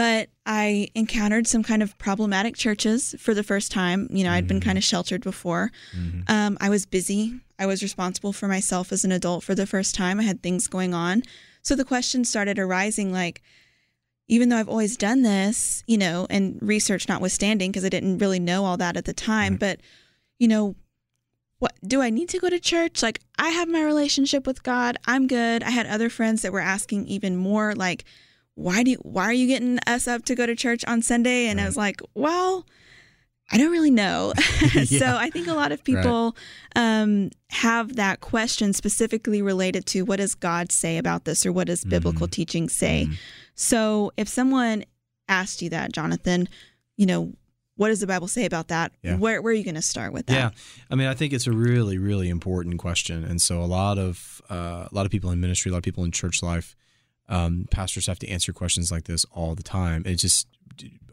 But 0.00 0.30
I 0.46 0.88
encountered 0.94 1.46
some 1.46 1.62
kind 1.62 1.82
of 1.82 1.98
problematic 1.98 2.56
churches 2.56 3.14
for 3.18 3.34
the 3.34 3.42
first 3.42 3.70
time. 3.70 4.08
You 4.10 4.24
know, 4.24 4.32
I'd 4.32 4.46
been 4.46 4.58
kind 4.60 4.78
of 4.78 4.84
sheltered 4.84 5.22
before. 5.22 5.70
Mhm. 5.94 6.24
Um, 6.30 6.56
I 6.58 6.70
was 6.70 6.86
busy. 6.86 7.38
I 7.58 7.66
was 7.66 7.82
responsible 7.82 8.32
for 8.32 8.48
myself 8.48 8.92
as 8.92 9.04
an 9.04 9.12
adult 9.12 9.44
for 9.44 9.54
the 9.54 9.66
first 9.66 9.94
time. 9.94 10.18
I 10.18 10.22
had 10.22 10.42
things 10.42 10.68
going 10.68 10.94
on. 10.94 11.22
So 11.60 11.74
the 11.76 11.84
question 11.84 12.24
started 12.24 12.58
arising 12.58 13.12
like, 13.12 13.42
even 14.26 14.48
though 14.48 14.56
I've 14.56 14.70
always 14.70 14.96
done 14.96 15.20
this, 15.20 15.84
you 15.86 15.98
know, 15.98 16.26
and 16.30 16.58
research 16.62 17.06
notwithstanding, 17.06 17.70
because 17.70 17.84
I 17.84 17.90
didn't 17.90 18.18
really 18.18 18.40
know 18.40 18.64
all 18.64 18.78
that 18.78 18.96
at 18.96 19.04
the 19.04 19.12
time, 19.12 19.52
Right. 19.54 19.60
but, 19.60 19.80
you 20.38 20.48
know, 20.48 20.76
what 21.58 21.74
do 21.86 22.00
I 22.00 22.08
need 22.08 22.30
to 22.30 22.38
go 22.38 22.48
to 22.48 22.58
church? 22.58 23.02
Like, 23.02 23.20
I 23.38 23.50
have 23.50 23.68
my 23.68 23.82
relationship 23.82 24.46
with 24.46 24.62
God. 24.62 24.96
I'm 25.04 25.26
good. 25.26 25.62
I 25.62 25.70
had 25.70 25.86
other 25.86 26.08
friends 26.08 26.40
that 26.40 26.52
were 26.54 26.60
asking 26.76 27.06
even 27.06 27.36
more, 27.36 27.74
like, 27.74 28.04
why 28.60 28.82
do 28.82 28.90
you, 28.92 28.98
why 28.98 29.24
are 29.24 29.32
you 29.32 29.46
getting 29.46 29.78
us 29.86 30.06
up 30.06 30.24
to 30.26 30.34
go 30.34 30.44
to 30.46 30.54
church 30.54 30.84
on 30.86 31.00
Sunday? 31.02 31.46
And 31.46 31.60
I 31.60 31.66
was 31.66 31.76
like, 31.76 32.00
well, 32.14 32.66
I 33.50 33.58
don't 33.58 33.72
really 33.72 33.90
know. 33.90 34.32
so 34.84 35.16
I 35.16 35.30
think 35.30 35.48
a 35.48 35.54
lot 35.54 35.72
of 35.72 35.82
people 35.82 36.36
um, 36.76 37.30
have 37.50 37.96
that 37.96 38.20
question 38.20 38.72
specifically 38.72 39.42
related 39.42 39.86
to 39.86 40.02
what 40.02 40.16
does 40.18 40.34
God 40.34 40.70
say 40.72 40.98
about 40.98 41.24
this 41.24 41.44
or 41.46 41.52
what 41.52 41.66
does 41.66 41.84
biblical 41.84 42.26
Mhm. 42.28 42.32
teaching 42.32 42.68
say? 42.68 43.06
Mhm. 43.08 43.16
So 43.54 44.12
if 44.16 44.28
someone 44.28 44.84
asked 45.28 45.62
you 45.62 45.70
that, 45.70 45.92
Jonathan, 45.92 46.48
you 46.96 47.06
know, 47.06 47.32
what 47.76 47.88
does 47.88 48.00
the 48.00 48.06
Bible 48.06 48.28
say 48.28 48.44
about 48.44 48.68
that? 48.68 48.92
Yeah. 49.02 49.16
Where, 49.16 49.40
where 49.40 49.52
are 49.52 49.56
you 49.56 49.64
going 49.64 49.74
to 49.74 49.82
start 49.82 50.12
with 50.12 50.26
that? 50.26 50.34
Yeah. 50.34 50.50
I 50.90 50.94
mean, 50.96 51.06
I 51.08 51.14
think 51.14 51.32
it's 51.32 51.46
a 51.46 51.52
really, 51.52 51.96
really 51.96 52.28
important 52.28 52.78
question, 52.78 53.24
and 53.24 53.40
so 53.40 53.62
a 53.62 53.64
lot 53.64 53.96
of 53.98 54.42
uh, 54.50 54.86
a 54.90 54.94
lot 54.94 55.06
of 55.06 55.10
people 55.12 55.30
in 55.30 55.40
ministry, 55.40 55.70
a 55.70 55.72
lot 55.72 55.78
of 55.78 55.84
people 55.84 56.04
in 56.04 56.10
church 56.12 56.42
life, 56.42 56.76
um, 57.30 57.66
pastors 57.70 58.06
have 58.06 58.18
to 58.18 58.28
answer 58.28 58.52
questions 58.52 58.90
like 58.92 59.04
this 59.04 59.24
all 59.32 59.54
the 59.54 59.62
time. 59.62 60.02
It's 60.04 60.20
just 60.22 60.46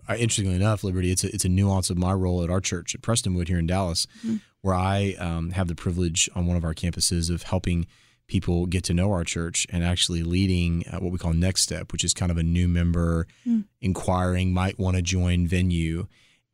uh, 0.10 0.16
interestingly 0.16 0.56
enough, 0.56 0.84
Liberty, 0.84 1.12
it's 1.12 1.24
a, 1.24 1.34
it's 1.34 1.46
a 1.46 1.50
nuance 1.50 1.90
of 1.90 1.98
my 1.98 2.14
role 2.14 2.44
at 2.44 2.50
our 2.50 2.60
church 2.62 2.96
at 2.96 3.02
Prestonwood 3.02 3.48
here 3.48 3.60
in 3.60 3.68
Dallas, 3.68 4.08
Mhm. 4.26 4.42
where 4.62 4.76
I 4.76 5.16
um, 5.20 5.52
have 5.52 5.68
the 5.68 5.76
privilege 5.76 6.30
on 6.36 6.46
one 6.48 6.58
of 6.58 6.64
our 6.64 6.74
campuses 6.74 7.30
of 7.30 7.44
helping 7.44 7.86
people 8.28 8.66
get 8.66 8.84
to 8.86 8.94
know 8.94 9.12
our 9.12 9.24
church 9.24 9.66
and 9.70 9.84
actually 9.84 10.24
leading 10.24 10.84
uh, 10.92 11.00
what 11.00 11.12
we 11.14 11.18
call 11.18 11.34
Next 11.34 11.62
Step, 11.62 11.92
which 11.94 12.04
is 12.04 12.14
kind 12.14 12.32
of 12.32 12.38
a 12.38 12.44
new 12.44 12.68
member 12.68 13.28
Hmm. 13.46 13.62
inquiring 13.82 14.54
might 14.54 14.78
want 14.80 14.96
to 14.98 15.02
join 15.02 15.48
venue. 15.48 16.08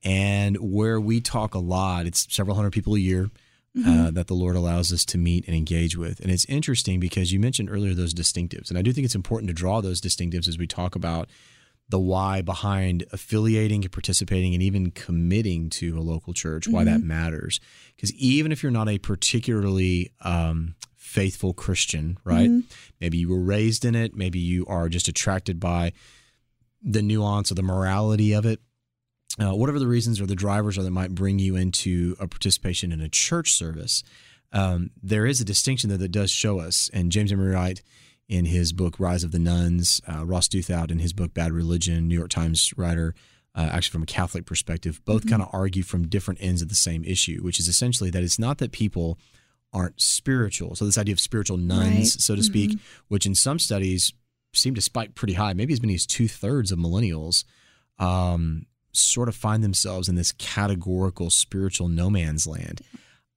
And 0.04 0.58
where 0.58 1.00
we 1.00 1.22
talk 1.22 1.54
a 1.56 1.60
lot, 1.60 2.06
it's 2.06 2.28
several 2.34 2.56
hundred 2.56 2.74
people 2.74 2.96
a 2.96 3.00
year 3.00 3.30
Mm-hmm. 3.76 3.90
uh, 3.90 4.12
that 4.12 4.28
the 4.28 4.36
Lord 4.36 4.56
allows 4.56 4.94
us 4.94 5.04
to 5.06 5.18
meet 5.18 5.48
and 5.48 5.56
engage 5.56 5.98
with. 5.98 6.20
And 6.20 6.30
it's 6.30 6.46
interesting 6.46 7.00
because 7.00 7.34
you 7.34 7.40
mentioned 7.40 7.72
earlier 7.72 7.96
those 7.96 8.14
distinctives. 8.14 8.70
And 8.70 8.78
I 8.78 8.84
do 8.84 8.94
think 8.94 9.04
it's 9.04 9.16
important 9.16 9.48
to 9.48 9.54
draw 9.56 9.82
those 9.82 10.00
distinctives 10.00 10.48
as 10.48 10.60
we 10.60 10.68
talk 10.68 10.96
about 10.96 11.28
the 11.90 12.00
why 12.00 12.44
behind 12.44 13.04
affiliating 13.12 13.84
and 13.84 13.92
participating 13.92 14.54
and 14.54 14.62
even 14.62 14.92
committing 14.92 15.72
to 15.72 15.98
a 15.98 16.02
local 16.02 16.34
church, 16.34 16.68
why 16.68 16.84
that 16.84 17.02
matters. 17.02 17.60
Because 17.96 18.14
even 18.14 18.52
if 18.52 18.62
you're 18.62 18.72
not 18.72 18.90
a 18.90 19.00
particularly 19.00 20.12
um, 20.22 20.76
faithful 20.96 21.54
Christian, 21.54 22.18
right? 22.24 22.50
Mhm. 22.50 22.64
Maybe 23.02 23.18
you 23.18 23.30
were 23.30 23.42
raised 23.42 23.86
in 23.86 23.96
it, 23.96 24.16
maybe 24.16 24.40
you 24.40 24.66
are 24.68 24.88
just 24.88 25.08
attracted 25.08 25.60
by 25.60 25.94
the 26.82 27.02
nuance 27.02 27.52
or 27.52 27.56
the 27.56 27.64
morality 27.64 28.34
of 28.34 28.46
it. 28.46 28.62
Uh, 29.40 29.52
whatever 29.56 29.80
the 29.80 29.88
reasons 29.88 30.22
or 30.22 30.28
the 30.28 30.36
drivers 30.36 30.78
are 30.78 30.84
that 30.84 30.92
might 30.92 31.16
bring 31.16 31.40
you 31.40 31.56
into 31.56 32.16
a 32.20 32.28
participation 32.28 32.92
in 32.92 33.02
a 33.02 33.10
church 33.10 33.54
service, 33.54 34.04
um, 34.52 34.92
there 35.02 35.26
is 35.26 35.42
a 35.42 35.46
distinction 35.46 35.90
there 35.90 35.98
that 35.98 36.12
does 36.12 36.30
show 36.30 36.60
us. 36.60 36.90
And 36.94 37.12
James 37.12 37.32
Emery 37.32 37.56
White, 37.56 37.82
in 38.30 38.46
his 38.46 38.72
book 38.74 39.00
Rise 39.00 39.24
of 39.24 39.32
the 39.32 39.40
Nones, 39.40 40.02
uh, 40.08 40.24
Ross 40.26 40.48
Douthat 40.48 40.92
in 40.92 41.00
his 41.00 41.14
book 41.14 41.34
Bad 41.34 41.52
Religion, 41.52 42.08
New 42.08 42.16
York 42.16 42.30
Times 42.30 42.72
writer, 42.78 43.16
uh, 43.56 43.70
actually 43.72 43.92
from 43.92 44.04
a 44.04 44.08
Catholic 44.08 44.46
perspective, 44.46 45.02
both 45.04 45.28
kind 45.28 45.42
of 45.42 45.50
argue 45.52 45.84
from 45.84 46.08
different 46.08 46.40
ends 46.42 46.62
of 46.62 46.70
the 46.70 46.76
same 46.76 47.04
issue, 47.04 47.42
which 47.42 47.60
is 47.60 47.68
essentially 47.68 48.10
that 48.12 48.24
it's 48.24 48.40
not 48.40 48.60
that 48.60 48.72
people 48.72 49.18
aren't 49.74 50.00
spiritual. 50.00 50.76
So 50.76 50.86
this 50.86 50.98
idea 50.98 51.14
of 51.14 51.20
spiritual 51.20 51.58
nones, 51.58 51.96
Right. 51.98 52.06
so 52.08 52.36
to 52.36 52.44
speak, 52.44 52.78
which 53.08 53.26
in 53.26 53.34
some 53.36 53.58
studies 53.60 54.14
seem 54.54 54.76
to 54.76 54.82
spike 54.82 55.16
pretty 55.16 55.34
high, 55.34 55.54
maybe 55.54 55.74
as 55.74 55.82
many 55.82 55.96
as 55.96 56.06
two 56.06 56.28
thirds 56.28 56.72
of 56.72 56.78
millennials 56.80 57.44
um, 58.00 58.66
sort 58.94 59.28
of 59.28 59.36
find 59.36 59.64
themselves 59.64 60.08
in 60.08 60.16
this 60.16 60.32
categorical 60.34 61.30
spiritual 61.30 61.88
no 61.88 62.10
man's 62.10 62.46
land. 62.48 62.82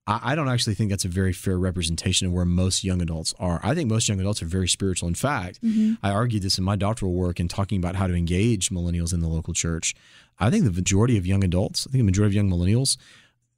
I, 0.07 0.33
I 0.33 0.35
don't 0.35 0.49
actually 0.49 0.75
think 0.75 0.91
that's 0.91 1.05
a 1.05 1.09
very 1.09 1.33
fair 1.33 1.59
representation 1.59 2.27
of 2.27 2.33
where 2.33 2.45
most 2.45 2.85
young 2.85 3.01
adults 3.03 3.35
are. 3.39 3.59
I 3.63 3.75
think 3.75 3.91
most 3.91 4.09
young 4.09 4.21
adults 4.21 4.43
are 4.43 4.47
very 4.47 4.69
spiritual. 4.69 5.09
In 5.09 5.15
fact, 5.15 5.61
Mhm. 5.63 5.99
I 6.03 6.11
argued 6.11 6.43
this 6.43 6.59
in 6.59 6.65
my 6.65 6.77
doctoral 6.77 7.13
work 7.15 7.41
in 7.41 7.49
talking 7.49 7.79
about 7.79 7.97
how 7.97 8.07
to 8.07 8.15
engage 8.15 8.69
millennials 8.71 9.13
in 9.13 9.21
the 9.21 9.29
local 9.29 9.55
church. 9.55 9.95
I 10.39 10.51
think 10.51 10.65
the 10.65 10.71
majority 10.73 11.17
of 11.17 11.27
young 11.27 11.43
adults, 11.43 11.87
I 11.87 11.91
think 11.91 12.01
the 12.03 12.05
majority 12.05 12.37
of 12.39 12.45
young 12.45 12.51
millennials, 12.51 12.97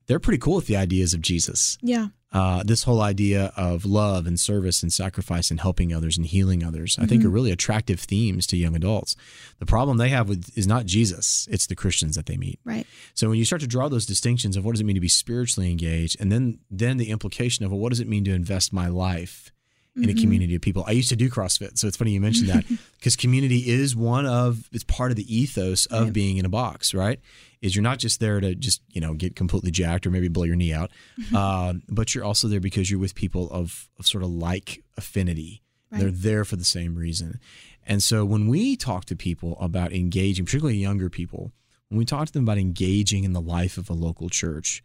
they're 0.07 0.21
pretty 0.21 0.39
cool 0.39 0.57
with 0.57 0.67
the 0.69 0.77
ideas 0.77 1.13
of 1.13 1.21
Jesus 1.21 1.77
Yeah. 1.83 2.09
Uh, 2.31 2.63
this 2.63 2.83
whole 2.83 3.01
idea 3.01 3.53
of 3.57 3.87
love 3.87 4.27
and 4.27 4.39
service 4.39 4.83
and 4.83 4.93
sacrifice 4.93 5.51
and 5.51 5.61
helping 5.61 5.95
others 5.95 6.19
and 6.19 6.27
healing 6.27 6.63
others, 6.63 6.99
I 6.99 7.07
think 7.07 7.25
are 7.25 7.31
really 7.31 7.51
attractive 7.51 8.01
themes 8.01 8.47
to 8.49 8.57
young 8.59 8.77
adults. 8.77 9.17
The 9.61 9.67
problem 9.67 9.97
they 9.97 10.11
have 10.11 10.29
with 10.29 10.51
is 10.57 10.67
not 10.67 10.85
Jesus; 10.85 11.49
it's 11.51 11.67
the 11.67 11.75
Christians 11.75 12.17
that 12.17 12.27
they 12.27 12.37
meet. 12.37 12.61
Right. 12.65 12.87
So 13.15 13.31
when 13.31 13.39
you 13.39 13.47
start 13.47 13.61
to 13.63 13.67
draw 13.67 13.89
those 13.89 14.05
distinctions 14.05 14.57
of 14.57 14.65
what 14.65 14.73
does 14.73 14.81
it 14.83 14.85
mean 14.85 14.95
to 14.97 15.01
be 15.01 15.09
spiritually 15.09 15.71
engaged, 15.71 16.17
and 16.21 16.31
then 16.31 16.59
then 16.71 16.99
the 16.99 17.09
implication 17.11 17.65
of 17.65 17.71
well, 17.71 17.81
what 17.81 17.91
does 17.91 18.01
it 18.01 18.09
mean 18.09 18.25
to 18.25 18.33
invest 18.35 18.73
my 18.75 18.89
life 18.89 19.51
in 19.97 20.09
a 20.11 20.15
community 20.15 20.55
of 20.55 20.61
people? 20.61 20.85
I 20.87 20.93
used 20.93 21.09
to 21.09 21.17
do 21.17 21.29
CrossFit, 21.31 21.77
so 21.79 21.89
it's 21.89 21.97
funny 21.97 22.13
you 22.13 22.21
mentioned 22.21 22.51
that 22.51 22.65
because 22.99 23.17
community 23.17 23.69
is 23.69 23.97
one 23.97 24.27
of 24.27 24.69
it's 24.71 24.85
part 24.85 25.11
of 25.11 25.17
the 25.17 25.35
ethos 25.35 25.87
of 25.87 26.05
Right. 26.05 26.13
being 26.13 26.37
in 26.37 26.45
a 26.45 26.49
box, 26.51 26.93
right? 26.95 27.21
Is 27.61 27.75
you're 27.75 27.83
not 27.83 27.99
just 27.99 28.21
there 28.21 28.41
to 28.41 28.55
just 28.55 28.83
you 28.89 29.01
know 29.01 29.15
get 29.15 29.35
completely 29.35 29.71
jacked 29.71 30.07
or 30.07 30.11
maybe 30.11 30.29
blow 30.29 30.45
your 30.45 30.57
knee 30.57 30.73
out, 30.73 30.91
um, 31.35 31.83
but 31.89 32.15
you're 32.15 32.25
also 32.25 32.49
there 32.49 32.61
because 32.61 32.91
you're 32.91 33.01
with 33.01 33.15
people 33.15 33.51
of, 33.51 33.89
of 33.99 34.07
sort 34.07 34.23
of 34.23 34.31
like 34.31 34.85
affinity. 34.97 35.63
Right. 35.91 36.03
They're 36.03 36.11
there 36.11 36.45
for 36.45 36.57
the 36.57 36.65
same 36.65 36.95
reason. 36.95 37.41
And 37.87 38.03
so 38.03 38.25
when 38.25 38.49
we 38.49 38.77
talk 38.77 39.07
to 39.07 39.17
people 39.17 39.57
about 39.59 39.93
engaging, 39.95 40.45
particularly 40.45 40.77
younger 40.77 41.09
people, 41.09 41.53
when 41.89 41.99
we 41.99 42.05
talk 42.05 42.27
to 42.27 42.33
them 42.33 42.43
about 42.43 42.59
engaging 42.59 43.25
in 43.25 43.33
the 43.33 43.41
life 43.41 43.79
of 43.79 43.89
a 43.89 43.95
local 43.95 44.29
church, 44.29 44.85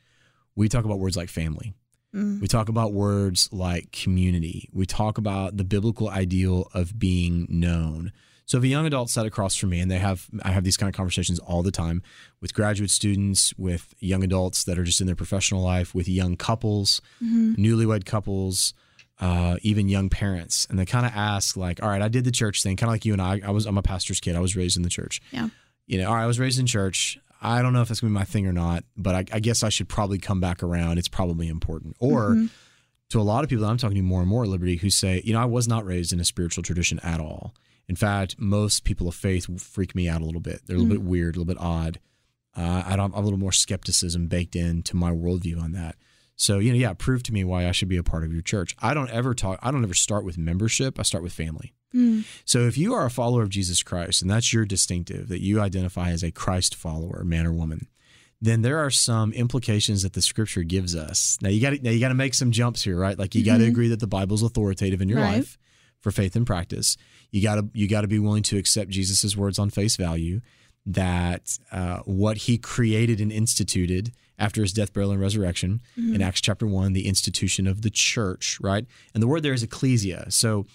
we 0.55 0.69
talk 0.69 0.85
about 0.85 0.99
words 0.99 1.17
like 1.17 1.29
family. 1.29 1.73
Mm. 2.15 2.39
We 2.39 2.47
talk 2.47 2.69
about 2.69 2.93
words 2.93 3.49
like 3.51 3.91
community. 3.91 4.69
We 4.71 4.85
talk 4.85 5.17
about 5.17 5.57
the 5.57 5.63
biblical 5.63 6.09
ideal 6.09 6.69
of 6.73 6.97
being 6.97 7.47
known. 7.49 8.11
So 8.45 8.57
if 8.57 8.63
a 8.63 8.67
young 8.67 8.85
adult 8.85 9.09
sat 9.09 9.25
across 9.25 9.55
from 9.55 9.69
me 9.69 9.79
and 9.79 9.89
they 9.89 9.99
have 9.99 10.27
I 10.43 10.51
have 10.51 10.63
these 10.63 10.77
kind 10.77 10.89
of 10.89 10.95
conversations 10.95 11.39
all 11.39 11.63
the 11.63 11.71
time 11.71 12.01
with 12.41 12.53
graduate 12.53 12.89
students, 12.91 13.53
with 13.57 13.93
young 13.99 14.23
adults 14.23 14.63
that 14.65 14.77
are 14.77 14.83
just 14.83 14.99
in 15.01 15.07
their 15.07 15.15
professional 15.15 15.61
life, 15.63 15.95
with 15.95 16.07
young 16.09 16.35
couples, 16.35 17.01
Mhm. 17.23 17.55
newlywed 17.57 18.05
couples, 18.05 18.73
uh, 19.19 19.57
even 19.61 19.87
young 19.87 20.09
parents, 20.09 20.67
and 20.69 20.77
they 20.77 20.85
kind 20.85 21.05
of 21.05 21.13
ask 21.15 21.55
like, 21.55 21.81
"All 21.81 21.87
right, 21.89 22.01
I 22.01 22.09
did 22.09 22.25
the 22.25 22.31
church 22.31 22.61
thing, 22.61 22.75
kind 22.75 22.89
of 22.89 22.93
like 22.93 23.05
you 23.05 23.13
and 23.13 23.21
I. 23.21 23.39
I 23.45 23.51
was 23.51 23.65
I'm 23.65 23.77
a 23.77 23.81
pastor's 23.83 24.19
kid. 24.19 24.35
I 24.35 24.39
was 24.39 24.55
raised 24.55 24.75
in 24.75 24.83
the 24.83 24.89
church. 24.89 25.21
Yeah. 25.31 25.49
You 25.87 25.99
know, 25.99 26.09
all 26.09 26.15
right, 26.15 26.23
I 26.23 26.27
was 26.27 26.39
raised 26.39 26.59
in 26.59 26.65
church. 26.65 27.17
I 27.41 27.61
don't 27.61 27.73
know 27.73 27.81
if 27.81 27.87
that's 27.89 27.99
gonna 28.01 28.11
be 28.11 28.13
my 28.15 28.23
thing 28.25 28.45
or 28.47 28.53
not, 28.53 28.83
but 28.97 29.15
I, 29.15 29.35
I 29.35 29.39
guess 29.39 29.63
I 29.63 29.69
should 29.69 29.87
probably 29.89 30.17
come 30.17 30.39
back 30.39 30.63
around. 30.63 30.97
It's 30.97 31.09
probably 31.09 31.47
important. 31.47 31.95
Or 31.99 32.31
Mhm. 32.35 32.49
to 33.09 33.19
a 33.19 33.23
lot 33.23 33.43
of 33.43 33.49
people 33.49 33.63
that 33.65 33.69
I'm 33.71 33.77
talking 33.77 33.97
to 33.97 34.01
more 34.01 34.21
and 34.21 34.29
more 34.29 34.43
at 34.43 34.49
Liberty 34.49 34.77
who 34.77 34.89
say, 34.89 35.21
you 35.25 35.33
know, 35.33 35.41
I 35.41 35.45
was 35.45 35.67
not 35.67 35.85
raised 35.85 36.11
in 36.13 36.19
a 36.19 36.25
spiritual 36.25 36.63
tradition 36.63 36.99
at 36.99 37.19
all. 37.19 37.53
In 37.89 37.95
fact, 37.95 38.35
most 38.39 38.83
people 38.85 39.07
of 39.07 39.15
faith 39.15 39.61
freak 39.61 39.93
me 39.93 40.07
out 40.07 40.21
a 40.21 40.25
little 40.25 40.41
bit. 40.41 40.61
They're 40.65 40.77
a 40.77 40.79
little 40.79 40.95
bit 40.95 41.03
weird, 41.03 41.35
a 41.35 41.39
little 41.39 41.53
bit 41.53 41.61
odd. 41.61 41.99
Uh, 42.55 42.83
I 42.85 42.95
don't 42.95 43.13
I 43.13 43.17
have 43.17 43.23
a 43.23 43.27
little 43.27 43.39
more 43.39 43.51
skepticism 43.51 44.27
baked 44.27 44.55
into 44.55 44.95
my 44.95 45.11
worldview 45.11 45.61
on 45.61 45.71
that. 45.73 45.95
So, 46.35 46.59
you 46.59 46.71
know, 46.71 46.77
yeah, 46.77 46.93
prove 46.93 47.23
to 47.23 47.33
me 47.33 47.43
why 47.43 47.67
I 47.67 47.71
should 47.71 47.89
be 47.89 47.97
a 47.97 48.03
part 48.03 48.23
of 48.23 48.31
your 48.33 48.41
church. 48.41 48.75
I 48.81 48.93
don't 48.93 49.09
ever 49.11 49.33
talk, 49.35 49.59
I 49.61 49.69
don't 49.71 49.83
ever 49.83 49.93
start 49.93 50.23
with 50.25 50.37
membership. 50.37 50.99
I 50.99 51.03
start 51.03 51.23
with 51.23 51.33
family. 51.33 51.73
Mm. 51.93 52.23
So 52.45 52.59
if 52.61 52.77
you 52.77 52.93
are 52.93 53.05
a 53.05 53.11
follower 53.11 53.43
of 53.43 53.49
Jesus 53.49 53.83
Christ 53.83 54.21
and 54.21 54.31
that's 54.31 54.51
your 54.51 54.65
distinctive, 54.65 55.27
that 55.27 55.41
you 55.41 55.59
identify 55.61 56.09
as 56.09 56.23
a 56.23 56.31
Christ 56.31 56.73
follower, 56.75 57.23
man 57.23 57.45
or 57.45 57.53
woman, 57.53 57.87
then 58.41 58.61
there 58.63 58.79
are 58.79 58.89
some 58.89 59.31
implications 59.33 60.01
that 60.03 60.13
the 60.13 60.21
scripture 60.21 60.63
gives 60.63 60.95
us. 60.95 61.37
Now 61.41 61.49
you 61.49 61.61
got 61.61 61.69
to 61.71 61.81
now 61.81 61.91
you 61.91 61.99
got 61.99 62.09
to 62.09 62.13
make 62.15 62.33
some 62.33 62.51
jumps 62.51 62.83
here, 62.83 62.97
right? 62.97 63.17
Like 63.17 63.35
you 63.35 63.45
got 63.45 63.59
to 63.59 63.65
agree 63.65 63.87
that 63.89 63.99
the 63.99 64.07
Bible's 64.07 64.43
authoritative 64.43 65.01
in 65.01 65.09
your 65.09 65.19
Right. 65.19 65.35
life 65.37 65.57
for 66.03 66.11
faith 66.11 66.35
and 66.35 66.45
practice. 66.45 66.97
You 67.31 67.41
got 67.41 67.55
to 67.55 67.67
you 67.73 67.87
got 67.87 68.01
to 68.01 68.07
be 68.07 68.19
willing 68.19 68.43
to 68.43 68.57
accept 68.59 68.91
Jesus' 68.91 69.35
words 69.35 69.57
on 69.57 69.71
face 69.71 69.95
value 69.95 70.41
that 70.85 71.57
uh, 71.71 71.99
what 71.99 72.37
he 72.37 72.57
created 72.57 73.21
and 73.21 73.31
instituted 73.31 74.11
after 74.37 74.61
his 74.61 74.73
death, 74.73 74.91
burial, 74.91 75.11
and 75.11 75.21
resurrection 75.21 75.79
in 75.95 76.21
Acts 76.21 76.41
chapter 76.41 76.67
one, 76.67 76.91
the 76.93 77.07
institution 77.07 77.67
of 77.67 77.83
the 77.83 77.89
church, 77.89 78.57
right? 78.61 78.85
And 79.13 79.23
the 79.23 79.27
word 79.27 79.43
there 79.43 79.53
is 79.53 79.63
ecclesia. 79.63 80.25
So 80.29 80.65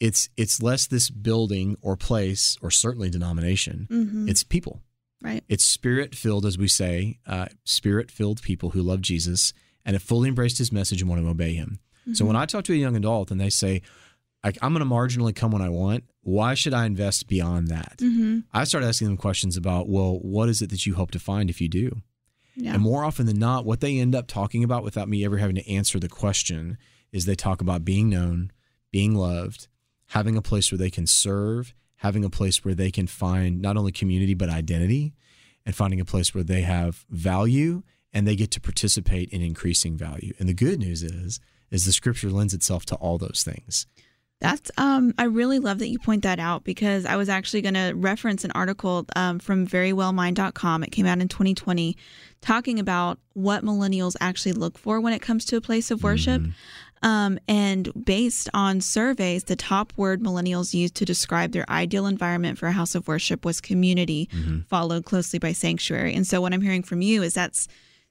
it's 0.00 0.30
it's 0.36 0.62
less 0.62 0.86
this 0.86 1.10
building 1.10 1.76
or 1.82 1.94
place 1.96 2.56
or 2.62 2.70
certainly 2.70 3.10
denomination. 3.10 3.86
Mhm. 3.90 4.30
It's 4.30 4.42
people. 4.42 4.80
Right. 5.22 5.44
It's 5.50 5.64
spirit 5.64 6.14
filled, 6.14 6.46
as 6.46 6.56
we 6.56 6.66
say, 6.68 7.18
uh, 7.26 7.46
spirit 7.64 8.10
filled 8.10 8.40
people 8.40 8.70
who 8.70 8.80
love 8.80 9.02
Jesus 9.02 9.52
and 9.84 9.92
have 9.94 10.02
fully 10.02 10.28
embraced 10.30 10.56
his 10.56 10.72
message 10.72 11.02
and 11.02 11.10
want 11.10 11.20
to 11.22 11.28
obey 11.28 11.52
him. 11.52 11.78
So 12.14 12.24
when 12.24 12.34
I 12.34 12.46
talk 12.46 12.64
to 12.64 12.72
a 12.72 12.76
young 12.76 12.96
adult 12.96 13.30
and 13.30 13.38
they 13.40 13.50
say, 13.50 13.82
like, 14.44 14.58
I'm 14.62 14.72
going 14.72 14.86
to 14.86 14.94
marginally 14.94 15.34
come 15.34 15.50
when 15.50 15.62
I 15.62 15.68
want, 15.68 16.04
why 16.22 16.54
should 16.54 16.74
I 16.74 16.86
invest 16.86 17.26
beyond 17.28 17.68
that? 17.68 17.98
Mhm. 17.98 18.44
I 18.52 18.64
started 18.64 18.86
asking 18.86 19.08
them 19.08 19.16
questions 19.16 19.56
about, 19.56 19.88
well, 19.88 20.18
what 20.20 20.48
is 20.48 20.62
it 20.62 20.70
that 20.70 20.86
you 20.86 20.94
hope 20.94 21.10
to 21.12 21.18
find 21.18 21.50
if 21.50 21.60
you 21.60 21.68
do? 21.68 22.02
Yeah. 22.56 22.74
And 22.74 22.82
more 22.82 23.04
often 23.04 23.26
than 23.26 23.38
not, 23.38 23.64
what 23.64 23.80
they 23.80 23.98
end 23.98 24.14
up 24.14 24.26
talking 24.26 24.64
about 24.64 24.82
without 24.84 25.08
me 25.08 25.24
ever 25.24 25.38
having 25.38 25.56
to 25.56 25.70
answer 25.70 25.98
the 25.98 26.08
question 26.08 26.78
is 27.12 27.24
they 27.24 27.34
talk 27.34 27.60
about 27.60 27.84
being 27.84 28.08
known, 28.08 28.50
being 28.90 29.14
loved, 29.14 29.68
having 30.08 30.36
a 30.36 30.42
place 30.42 30.70
where 30.70 30.78
they 30.78 30.90
can 30.90 31.06
serve, 31.06 31.74
having 31.96 32.24
a 32.24 32.30
place 32.30 32.64
where 32.64 32.74
they 32.74 32.90
can 32.90 33.06
find 33.06 33.60
not 33.60 33.76
only 33.76 33.92
community 33.92 34.34
but 34.34 34.48
identity 34.48 35.14
and 35.66 35.74
finding 35.74 36.00
a 36.00 36.04
place 36.04 36.34
where 36.34 36.44
they 36.44 36.62
have 36.62 37.04
value 37.10 37.82
and 38.12 38.26
they 38.26 38.36
get 38.36 38.50
to 38.50 38.60
participate 38.60 39.28
in 39.30 39.40
increasing 39.42 39.96
value. 39.96 40.32
And 40.38 40.48
the 40.48 40.54
good 40.54 40.80
news 40.80 41.02
is 41.02 41.40
is 41.70 41.84
the 41.84 41.92
scripture 41.92 42.30
lends 42.30 42.52
itself 42.52 42.84
to 42.86 42.96
all 42.96 43.16
those 43.16 43.42
things. 43.44 43.86
That's 44.40 44.70
um 44.78 45.12
I 45.18 45.24
really 45.24 45.58
love 45.58 45.78
that 45.80 45.88
you 45.88 45.98
point 45.98 46.22
that 46.22 46.38
out 46.38 46.64
because 46.64 47.04
I 47.04 47.16
was 47.16 47.28
actually 47.28 47.60
going 47.60 47.74
to 47.74 47.92
reference 47.94 48.42
an 48.44 48.52
article 48.52 49.06
um, 49.14 49.38
from 49.38 49.66
verywellmind.com. 49.66 50.82
It 50.82 50.92
came 50.92 51.06
out 51.06 51.20
in 51.20 51.28
2020 51.28 51.96
talking 52.40 52.78
about 52.78 53.18
what 53.34 53.62
millennials 53.64 54.16
actually 54.20 54.52
look 54.52 54.78
for 54.78 54.98
when 55.00 55.12
it 55.12 55.20
comes 55.20 55.44
to 55.46 55.56
a 55.56 55.60
place 55.60 55.90
of 55.90 56.02
worship. 56.02 56.40
Mm-hmm. 56.40 56.50
Um, 57.02 57.38
and 57.48 57.90
based 58.04 58.50
on 58.52 58.80
surveys, 58.80 59.44
the 59.44 59.56
top 59.56 59.92
word 59.96 60.22
millennials 60.22 60.74
used 60.74 60.94
to 60.96 61.04
describe 61.04 61.52
their 61.52 61.68
ideal 61.70 62.06
environment 62.06 62.58
for 62.58 62.66
a 62.66 62.72
house 62.72 62.94
of 62.94 63.08
worship 63.08 63.44
was 63.44 63.60
community, 63.60 64.28
mm-hmm. 64.32 64.60
followed 64.68 65.06
closely 65.06 65.38
by 65.38 65.52
sanctuary. 65.52 66.14
And 66.14 66.26
so, 66.26 66.40
what 66.40 66.52
I'm 66.52 66.60
hearing 66.60 66.82
from 66.82 67.00
you 67.00 67.22
is 67.22 67.32
that's 67.32 67.68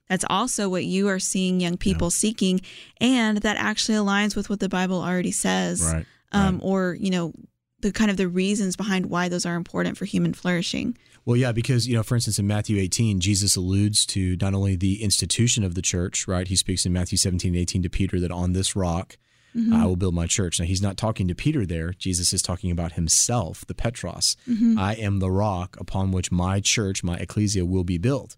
that's 0.09 0.25
also 0.27 0.69
what 0.69 0.85
you 0.85 1.07
are 1.07 1.19
seeing 1.19 1.59
young 1.59 1.77
people 1.77 2.07
yeah. 2.07 2.17
seeking, 2.17 2.61
and 2.99 3.37
that 3.39 3.57
actually 3.57 3.95
aligns 3.95 4.35
with 4.35 4.49
what 4.49 4.59
the 4.59 4.69
Bible 4.69 5.03
already 5.03 5.31
says, 5.31 5.91
right, 5.93 6.05
um, 6.31 6.55
right. 6.55 6.63
or 6.63 6.97
you 6.99 7.09
know, 7.09 7.33
the 7.81 7.91
kind 7.91 8.11
of 8.11 8.17
the 8.17 8.27
reasons 8.27 8.75
behind 8.75 9.07
why 9.07 9.29
those 9.29 9.45
are 9.45 9.55
important 9.55 9.97
for 9.97 10.05
human 10.05 10.33
flourishing. 10.33 10.97
Well, 11.25 11.37
yeah, 11.37 11.51
because 11.51 11.87
you 11.87 11.95
know, 11.95 12.03
for 12.03 12.15
instance, 12.15 12.39
in 12.39 12.47
Matthew 12.47 12.79
18, 12.79 13.19
Jesus 13.19 13.55
alludes 13.55 14.05
to 14.07 14.37
not 14.41 14.53
only 14.53 14.75
the 14.75 15.03
institution 15.03 15.63
of 15.63 15.75
the 15.75 15.81
church, 15.81 16.27
right? 16.27 16.47
He 16.47 16.55
speaks 16.55 16.85
in 16.85 16.93
Matthew 16.93 17.17
17 17.17 17.53
and 17.53 17.61
18 17.61 17.83
to 17.83 17.89
Peter 17.89 18.19
that 18.19 18.31
on 18.31 18.53
this 18.53 18.75
rock 18.75 19.17
mm-hmm. 19.55 19.73
I 19.73 19.85
will 19.85 19.95
build 19.95 20.13
my 20.13 20.27
church. 20.27 20.59
Now, 20.59 20.65
he's 20.65 20.81
not 20.81 20.97
talking 20.97 21.27
to 21.27 21.35
Peter 21.35 21.65
there. 21.65 21.93
Jesus 21.93 22.33
is 22.33 22.41
talking 22.41 22.71
about 22.71 22.93
himself, 22.93 23.65
the 23.67 23.73
Petros. 23.73 24.37
Mm-hmm. 24.47 24.77
I 24.79 24.95
am 24.95 25.19
the 25.19 25.31
rock 25.31 25.77
upon 25.79 26.11
which 26.11 26.31
my 26.31 26.59
church, 26.59 27.03
my 27.03 27.17
ecclesia, 27.17 27.65
will 27.65 27.83
be 27.83 27.97
built. 27.97 28.37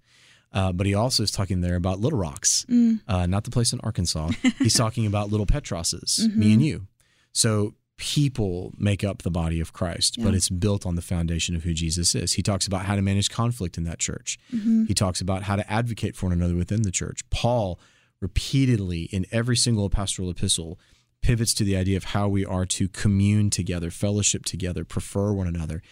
Uh, 0.53 0.73
but 0.73 0.85
he 0.85 0.93
also 0.93 1.23
is 1.23 1.31
talking 1.31 1.61
there 1.61 1.75
about 1.75 1.99
little 1.99 2.19
rocks, 2.19 2.65
mm. 2.69 2.99
uh, 3.07 3.25
not 3.25 3.45
the 3.45 3.51
place 3.51 3.71
in 3.71 3.79
Arkansas. 3.81 4.31
He's 4.59 4.73
talking 4.73 5.05
about 5.05 5.31
little 5.31 5.45
Petroses, 5.45 6.19
mm-hmm. 6.21 6.39
me 6.39 6.53
and 6.53 6.61
you. 6.61 6.87
So 7.31 7.73
people 8.01 8.73
make 8.79 9.03
up 9.03 9.21
the 9.21 9.29
body 9.29 9.59
of 9.59 9.73
Christ, 9.73 10.17
yeah. 10.17 10.25
but 10.25 10.33
it's 10.33 10.49
built 10.49 10.87
on 10.87 10.95
the 10.95 11.03
foundation 11.03 11.55
of 11.55 11.63
who 11.63 11.71
Jesus 11.71 12.15
is. 12.15 12.33
He 12.33 12.41
talks 12.41 12.65
about 12.65 12.85
how 12.85 12.95
to 12.95 13.01
manage 13.03 13.29
conflict 13.29 13.77
in 13.77 13.83
that 13.83 13.99
church. 13.99 14.39
Mm-hmm. 14.51 14.85
He 14.85 14.95
talks 14.95 15.21
about 15.21 15.43
how 15.43 15.55
to 15.55 15.71
advocate 15.71 16.15
for 16.15 16.25
one 16.25 16.33
another 16.33 16.55
within 16.55 16.81
the 16.81 16.89
church. 16.89 17.21
Paul 17.29 17.79
repeatedly 18.19 19.03
in 19.03 19.27
every 19.31 19.55
single 19.55 19.87
pastoral 19.91 20.31
epistle 20.31 20.79
pivots 21.21 21.53
to 21.53 21.63
the 21.63 21.77
idea 21.77 21.95
of 21.95 22.05
how 22.05 22.27
we 22.27 22.43
are 22.43 22.65
to 22.65 22.89
commune 22.89 23.51
together, 23.51 23.91
fellowship 23.91 24.45
together, 24.45 24.83
prefer 24.83 25.31
one 25.31 25.45
another. 25.45 25.83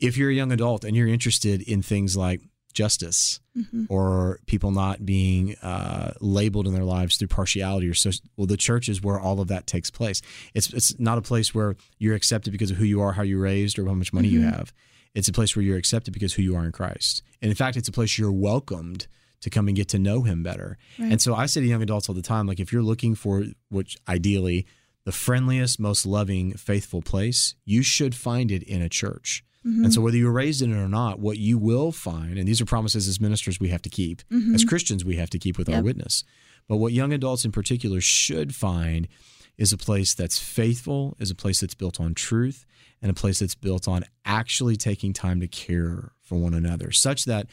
If 0.00 0.16
you're 0.16 0.30
a 0.30 0.34
young 0.34 0.52
adult 0.52 0.82
and 0.82 0.96
you're 0.96 1.08
interested 1.08 1.60
in 1.60 1.82
things 1.82 2.16
like 2.16 2.40
justice 2.72 3.40
mm-hmm. 3.56 3.84
or 3.88 4.38
people 4.46 4.70
not 4.70 5.04
being 5.04 5.56
uh, 5.62 6.12
labeled 6.20 6.66
in 6.66 6.74
their 6.74 6.84
lives 6.84 7.16
through 7.16 7.28
partiality 7.28 7.88
or 7.88 7.94
so 7.94 8.10
well 8.36 8.46
the 8.46 8.56
church 8.56 8.88
is 8.88 9.02
where 9.02 9.18
all 9.18 9.40
of 9.40 9.48
that 9.48 9.66
takes 9.66 9.90
place 9.90 10.22
it's 10.54 10.72
it's 10.72 10.98
not 10.98 11.18
a 11.18 11.22
place 11.22 11.54
where 11.54 11.76
you're 11.98 12.14
accepted 12.14 12.52
because 12.52 12.70
of 12.70 12.76
who 12.76 12.84
you 12.84 13.00
are 13.00 13.12
how 13.12 13.22
you're 13.22 13.40
raised 13.40 13.78
or 13.78 13.86
how 13.86 13.94
much 13.94 14.12
money 14.12 14.28
mm-hmm. 14.28 14.42
you 14.42 14.50
have 14.50 14.72
it's 15.14 15.28
a 15.28 15.32
place 15.32 15.56
where 15.56 15.64
you're 15.64 15.76
accepted 15.76 16.12
because 16.12 16.34
who 16.34 16.42
you 16.42 16.54
are 16.56 16.64
in 16.64 16.72
Christ 16.72 17.22
and 17.42 17.50
in 17.50 17.56
fact 17.56 17.76
it's 17.76 17.88
a 17.88 17.92
place 17.92 18.18
you're 18.18 18.32
welcomed 18.32 19.06
to 19.40 19.50
come 19.50 19.68
and 19.68 19.76
get 19.76 19.88
to 19.88 19.98
know 19.98 20.22
him 20.22 20.42
better 20.42 20.78
right. 20.98 21.12
and 21.12 21.20
so 21.20 21.34
I 21.34 21.46
say 21.46 21.60
to 21.60 21.66
young 21.66 21.82
adults 21.82 22.08
all 22.08 22.14
the 22.14 22.22
time 22.22 22.46
like 22.46 22.60
if 22.60 22.72
you're 22.72 22.82
looking 22.82 23.14
for 23.14 23.44
which 23.68 23.96
ideally 24.08 24.66
the 25.04 25.12
friendliest 25.12 25.80
most 25.80 26.06
loving 26.06 26.52
faithful 26.52 27.02
place 27.02 27.54
you 27.64 27.82
should 27.82 28.14
find 28.14 28.52
it 28.52 28.62
in 28.62 28.82
a 28.82 28.88
church 28.88 29.44
Mm-hmm. 29.66 29.84
And 29.84 29.92
so, 29.92 30.00
whether 30.00 30.16
you 30.16 30.26
were 30.26 30.32
raised 30.32 30.62
in 30.62 30.72
it 30.72 30.76
or 30.76 30.88
not, 30.88 31.18
what 31.18 31.38
you 31.38 31.58
will 31.58 31.92
find, 31.92 32.38
and 32.38 32.48
these 32.48 32.60
are 32.60 32.66
promises 32.66 33.06
as 33.08 33.20
ministers 33.20 33.60
we 33.60 33.68
have 33.68 33.82
to 33.82 33.90
keep, 33.90 34.22
mm-hmm. 34.30 34.54
as 34.54 34.64
Christians 34.64 35.04
we 35.04 35.16
have 35.16 35.30
to 35.30 35.38
keep 35.38 35.58
with 35.58 35.68
yep. 35.68 35.78
our 35.78 35.82
witness, 35.82 36.24
but 36.68 36.76
what 36.76 36.92
young 36.92 37.12
adults 37.12 37.44
in 37.44 37.52
particular 37.52 38.00
should 38.00 38.54
find 38.54 39.06
is 39.58 39.72
a 39.72 39.76
place 39.76 40.14
that's 40.14 40.38
faithful, 40.38 41.14
is 41.18 41.30
a 41.30 41.34
place 41.34 41.60
that's 41.60 41.74
built 41.74 42.00
on 42.00 42.14
truth, 42.14 42.64
and 43.02 43.10
a 43.10 43.14
place 43.14 43.40
that's 43.40 43.54
built 43.54 43.86
on 43.86 44.04
actually 44.24 44.76
taking 44.76 45.12
time 45.12 45.40
to 45.40 45.48
care 45.48 46.12
for 46.22 46.36
one 46.36 46.54
another, 46.54 46.90
such 46.90 47.26
that 47.26 47.46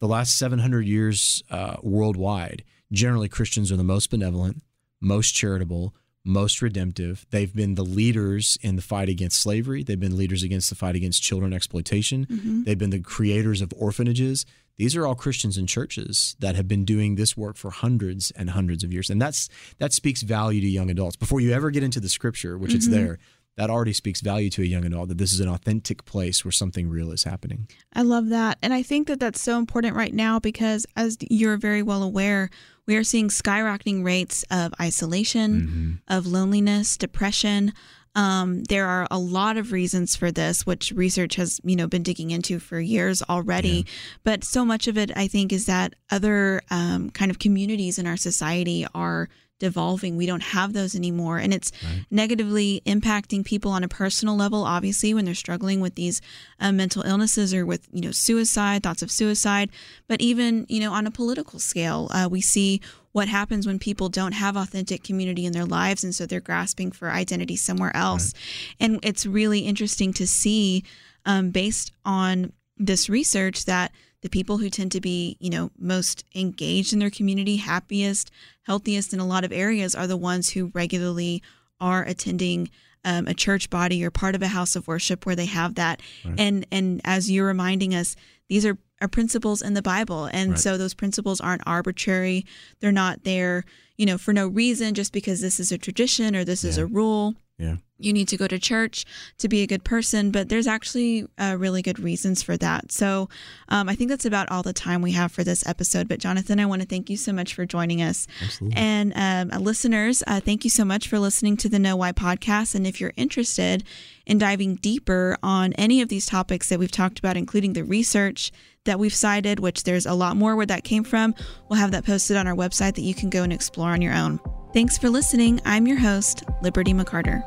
the 0.00 0.08
last 0.08 0.36
700 0.36 0.86
years 0.86 1.42
uh, 1.50 1.76
worldwide, 1.82 2.64
generally 2.92 3.28
Christians 3.28 3.72
are 3.72 3.76
the 3.76 3.84
most 3.84 4.10
benevolent, 4.10 4.62
most 5.00 5.34
charitable, 5.34 5.94
most 6.24 6.62
redemptive. 6.62 7.26
They've 7.30 7.54
been 7.54 7.74
the 7.74 7.84
leaders 7.84 8.58
in 8.62 8.76
the 8.76 8.82
fight 8.82 9.08
against 9.08 9.40
slavery. 9.40 9.82
They've 9.82 10.00
been 10.00 10.16
leaders 10.16 10.42
against 10.42 10.70
the 10.70 10.76
fight 10.76 10.96
against 10.96 11.22
children 11.22 11.52
exploitation. 11.52 12.26
Mm-hmm. 12.26 12.62
They've 12.64 12.78
been 12.78 12.90
the 12.90 13.00
creators 13.00 13.60
of 13.60 13.72
orphanages. 13.76 14.46
These 14.76 14.96
are 14.96 15.06
all 15.06 15.14
Christians 15.14 15.56
and 15.56 15.68
churches 15.68 16.34
that 16.40 16.56
have 16.56 16.66
been 16.66 16.84
doing 16.84 17.14
this 17.14 17.36
work 17.36 17.56
for 17.56 17.70
hundreds 17.70 18.32
and 18.32 18.50
hundreds 18.50 18.82
of 18.82 18.92
years. 18.92 19.08
And 19.08 19.20
that's 19.22 19.48
that 19.78 19.92
speaks 19.92 20.22
value 20.22 20.60
to 20.60 20.66
young 20.66 20.90
adults. 20.90 21.16
Before 21.16 21.40
you 21.40 21.52
ever 21.52 21.70
get 21.70 21.84
into 21.84 22.00
the 22.00 22.08
scripture, 22.08 22.58
which 22.58 22.70
mm-hmm. 22.70 22.76
it's 22.76 22.88
there, 22.88 23.18
that 23.56 23.70
already 23.70 23.92
speaks 23.92 24.20
value 24.20 24.50
to 24.50 24.62
a 24.62 24.66
young 24.66 24.84
adult 24.84 25.08
that 25.08 25.18
this 25.18 25.32
is 25.32 25.40
an 25.40 25.48
authentic 25.48 26.04
place 26.04 26.44
where 26.44 26.52
something 26.52 26.88
real 26.88 27.12
is 27.12 27.24
happening. 27.24 27.68
I 27.92 28.02
love 28.02 28.28
that. 28.30 28.58
And 28.62 28.74
I 28.74 28.82
think 28.82 29.06
that 29.08 29.20
that's 29.20 29.40
so 29.40 29.58
important 29.58 29.94
right 29.94 30.12
now 30.12 30.38
because, 30.38 30.86
as 30.96 31.16
you're 31.20 31.56
very 31.56 31.82
well 31.82 32.02
aware, 32.02 32.50
we 32.86 32.96
are 32.96 33.04
seeing 33.04 33.28
skyrocketing 33.28 34.04
rates 34.04 34.44
of 34.50 34.74
isolation, 34.80 35.60
mm-hmm. 35.60 35.92
of 36.08 36.26
loneliness, 36.26 36.96
depression. 36.96 37.72
Um, 38.16 38.62
there 38.64 38.86
are 38.86 39.08
a 39.10 39.18
lot 39.18 39.56
of 39.56 39.72
reasons 39.72 40.14
for 40.14 40.30
this, 40.30 40.64
which 40.64 40.92
research 40.92 41.34
has 41.36 41.60
you 41.64 41.76
know 41.76 41.86
been 41.86 42.02
digging 42.02 42.30
into 42.30 42.58
for 42.58 42.78
years 42.78 43.22
already. 43.22 43.68
Yeah. 43.68 43.92
But 44.22 44.44
so 44.44 44.64
much 44.64 44.86
of 44.86 44.98
it, 44.98 45.10
I 45.16 45.26
think, 45.26 45.52
is 45.52 45.66
that 45.66 45.94
other 46.10 46.62
um, 46.70 47.10
kind 47.10 47.30
of 47.30 47.38
communities 47.38 47.98
in 47.98 48.06
our 48.06 48.16
society 48.16 48.86
are 48.94 49.28
devolving. 49.58 50.16
We 50.16 50.26
don't 50.26 50.42
have 50.42 50.72
those 50.72 50.94
anymore. 50.94 51.38
And 51.38 51.54
it's 51.54 51.72
right. 51.82 52.04
negatively 52.10 52.82
impacting 52.86 53.44
people 53.44 53.70
on 53.70 53.84
a 53.84 53.88
personal 53.88 54.36
level, 54.36 54.64
obviously, 54.64 55.14
when 55.14 55.24
they're 55.24 55.34
struggling 55.34 55.80
with 55.80 55.94
these 55.94 56.20
uh, 56.60 56.72
mental 56.72 57.02
illnesses 57.02 57.54
or 57.54 57.64
with, 57.64 57.86
you 57.92 58.00
know, 58.00 58.10
suicide, 58.10 58.82
thoughts 58.82 59.02
of 59.02 59.10
suicide. 59.10 59.70
But 60.08 60.20
even, 60.20 60.66
you 60.68 60.80
know, 60.80 60.92
on 60.92 61.06
a 61.06 61.10
political 61.10 61.58
scale, 61.58 62.08
uh, 62.10 62.28
we 62.30 62.40
see 62.40 62.80
what 63.12 63.28
happens 63.28 63.64
when 63.64 63.78
people 63.78 64.08
don't 64.08 64.32
have 64.32 64.56
authentic 64.56 65.04
community 65.04 65.46
in 65.46 65.52
their 65.52 65.64
lives. 65.64 66.02
And 66.02 66.14
so 66.14 66.26
they're 66.26 66.40
grasping 66.40 66.90
for 66.90 67.10
identity 67.10 67.56
somewhere 67.56 67.96
else. 67.96 68.34
Right. 68.34 68.86
And 68.86 69.00
it's 69.04 69.24
really 69.24 69.60
interesting 69.60 70.12
to 70.14 70.26
see, 70.26 70.82
um, 71.24 71.50
based 71.50 71.92
on 72.04 72.52
this 72.76 73.08
research, 73.08 73.66
that 73.66 73.92
the 74.24 74.30
people 74.30 74.56
who 74.56 74.70
tend 74.70 74.90
to 74.90 75.02
be, 75.02 75.36
you 75.38 75.50
know, 75.50 75.70
most 75.78 76.24
engaged 76.34 76.94
in 76.94 76.98
their 76.98 77.10
community, 77.10 77.56
happiest, 77.56 78.30
healthiest 78.62 79.12
in 79.12 79.20
a 79.20 79.26
lot 79.26 79.44
of 79.44 79.52
areas 79.52 79.94
are 79.94 80.06
the 80.06 80.16
ones 80.16 80.48
who 80.48 80.72
regularly 80.72 81.42
are 81.78 82.02
attending 82.04 82.70
um, 83.04 83.26
a 83.26 83.34
church 83.34 83.68
body 83.68 84.02
or 84.02 84.10
part 84.10 84.34
of 84.34 84.40
a 84.40 84.48
house 84.48 84.76
of 84.76 84.88
worship 84.88 85.26
where 85.26 85.36
they 85.36 85.44
have 85.44 85.74
that. 85.74 86.00
Right. 86.24 86.40
And 86.40 86.66
and 86.72 87.02
as 87.04 87.30
you're 87.30 87.46
reminding 87.46 87.94
us, 87.94 88.16
these 88.48 88.64
are, 88.64 88.78
are 89.02 89.08
principles 89.08 89.60
in 89.60 89.74
the 89.74 89.82
Bible, 89.82 90.24
and 90.32 90.52
right. 90.52 90.58
so 90.58 90.78
those 90.78 90.94
principles 90.94 91.38
aren't 91.42 91.62
arbitrary. 91.66 92.46
They're 92.80 92.92
not 92.92 93.24
there, 93.24 93.66
you 93.98 94.06
know, 94.06 94.16
for 94.16 94.32
no 94.32 94.48
reason, 94.48 94.94
just 94.94 95.12
because 95.12 95.42
this 95.42 95.60
is 95.60 95.70
a 95.70 95.76
tradition 95.76 96.34
or 96.34 96.44
this 96.44 96.64
yeah. 96.64 96.70
is 96.70 96.78
a 96.78 96.86
rule. 96.86 97.34
Yeah. 97.58 97.76
You 98.04 98.12
need 98.12 98.28
to 98.28 98.36
go 98.36 98.46
to 98.46 98.58
church 98.58 99.04
to 99.38 99.48
be 99.48 99.62
a 99.62 99.66
good 99.66 99.84
person, 99.84 100.30
but 100.30 100.48
there's 100.48 100.66
actually 100.66 101.26
uh, 101.38 101.56
really 101.58 101.82
good 101.82 101.98
reasons 101.98 102.42
for 102.42 102.56
that. 102.58 102.92
So 102.92 103.28
um, 103.68 103.88
I 103.88 103.94
think 103.94 104.10
that's 104.10 104.24
about 104.24 104.50
all 104.50 104.62
the 104.62 104.72
time 104.72 105.02
we 105.02 105.12
have 105.12 105.32
for 105.32 105.44
this 105.44 105.66
episode. 105.66 106.08
But 106.08 106.20
Jonathan, 106.20 106.60
I 106.60 106.66
want 106.66 106.82
to 106.82 106.88
thank 106.88 107.10
you 107.10 107.16
so 107.16 107.32
much 107.32 107.54
for 107.54 107.66
joining 107.66 108.02
us. 108.02 108.26
Absolutely. 108.42 108.76
And 108.76 109.12
um, 109.14 109.56
uh, 109.56 109.60
listeners, 109.62 110.22
uh, 110.26 110.40
thank 110.40 110.64
you 110.64 110.70
so 110.70 110.84
much 110.84 111.08
for 111.08 111.18
listening 111.18 111.56
to 111.58 111.68
the 111.68 111.78
Know 111.78 111.96
Why 111.96 112.12
podcast. 112.12 112.74
And 112.74 112.86
if 112.86 113.00
you're 113.00 113.12
interested 113.16 113.84
in 114.26 114.38
diving 114.38 114.76
deeper 114.76 115.36
on 115.42 115.72
any 115.74 116.00
of 116.00 116.08
these 116.08 116.26
topics 116.26 116.68
that 116.68 116.78
we've 116.78 116.90
talked 116.90 117.18
about, 117.18 117.36
including 117.36 117.72
the 117.72 117.84
research 117.84 118.52
that 118.84 118.98
we've 118.98 119.14
cited, 119.14 119.60
which 119.60 119.84
there's 119.84 120.06
a 120.06 120.14
lot 120.14 120.36
more 120.36 120.56
where 120.56 120.66
that 120.66 120.84
came 120.84 121.04
from, 121.04 121.34
we'll 121.68 121.78
have 121.78 121.90
that 121.92 122.04
posted 122.04 122.36
on 122.36 122.46
our 122.46 122.54
website 122.54 122.94
that 122.94 123.02
you 123.02 123.14
can 123.14 123.30
go 123.30 123.42
and 123.42 123.52
explore 123.52 123.90
on 123.90 124.02
your 124.02 124.14
own. 124.14 124.40
Thanks 124.72 124.98
for 124.98 125.08
listening. 125.08 125.60
I'm 125.64 125.86
your 125.86 125.98
host, 125.98 126.44
Liberty 126.62 126.92
McArtor. 126.92 127.42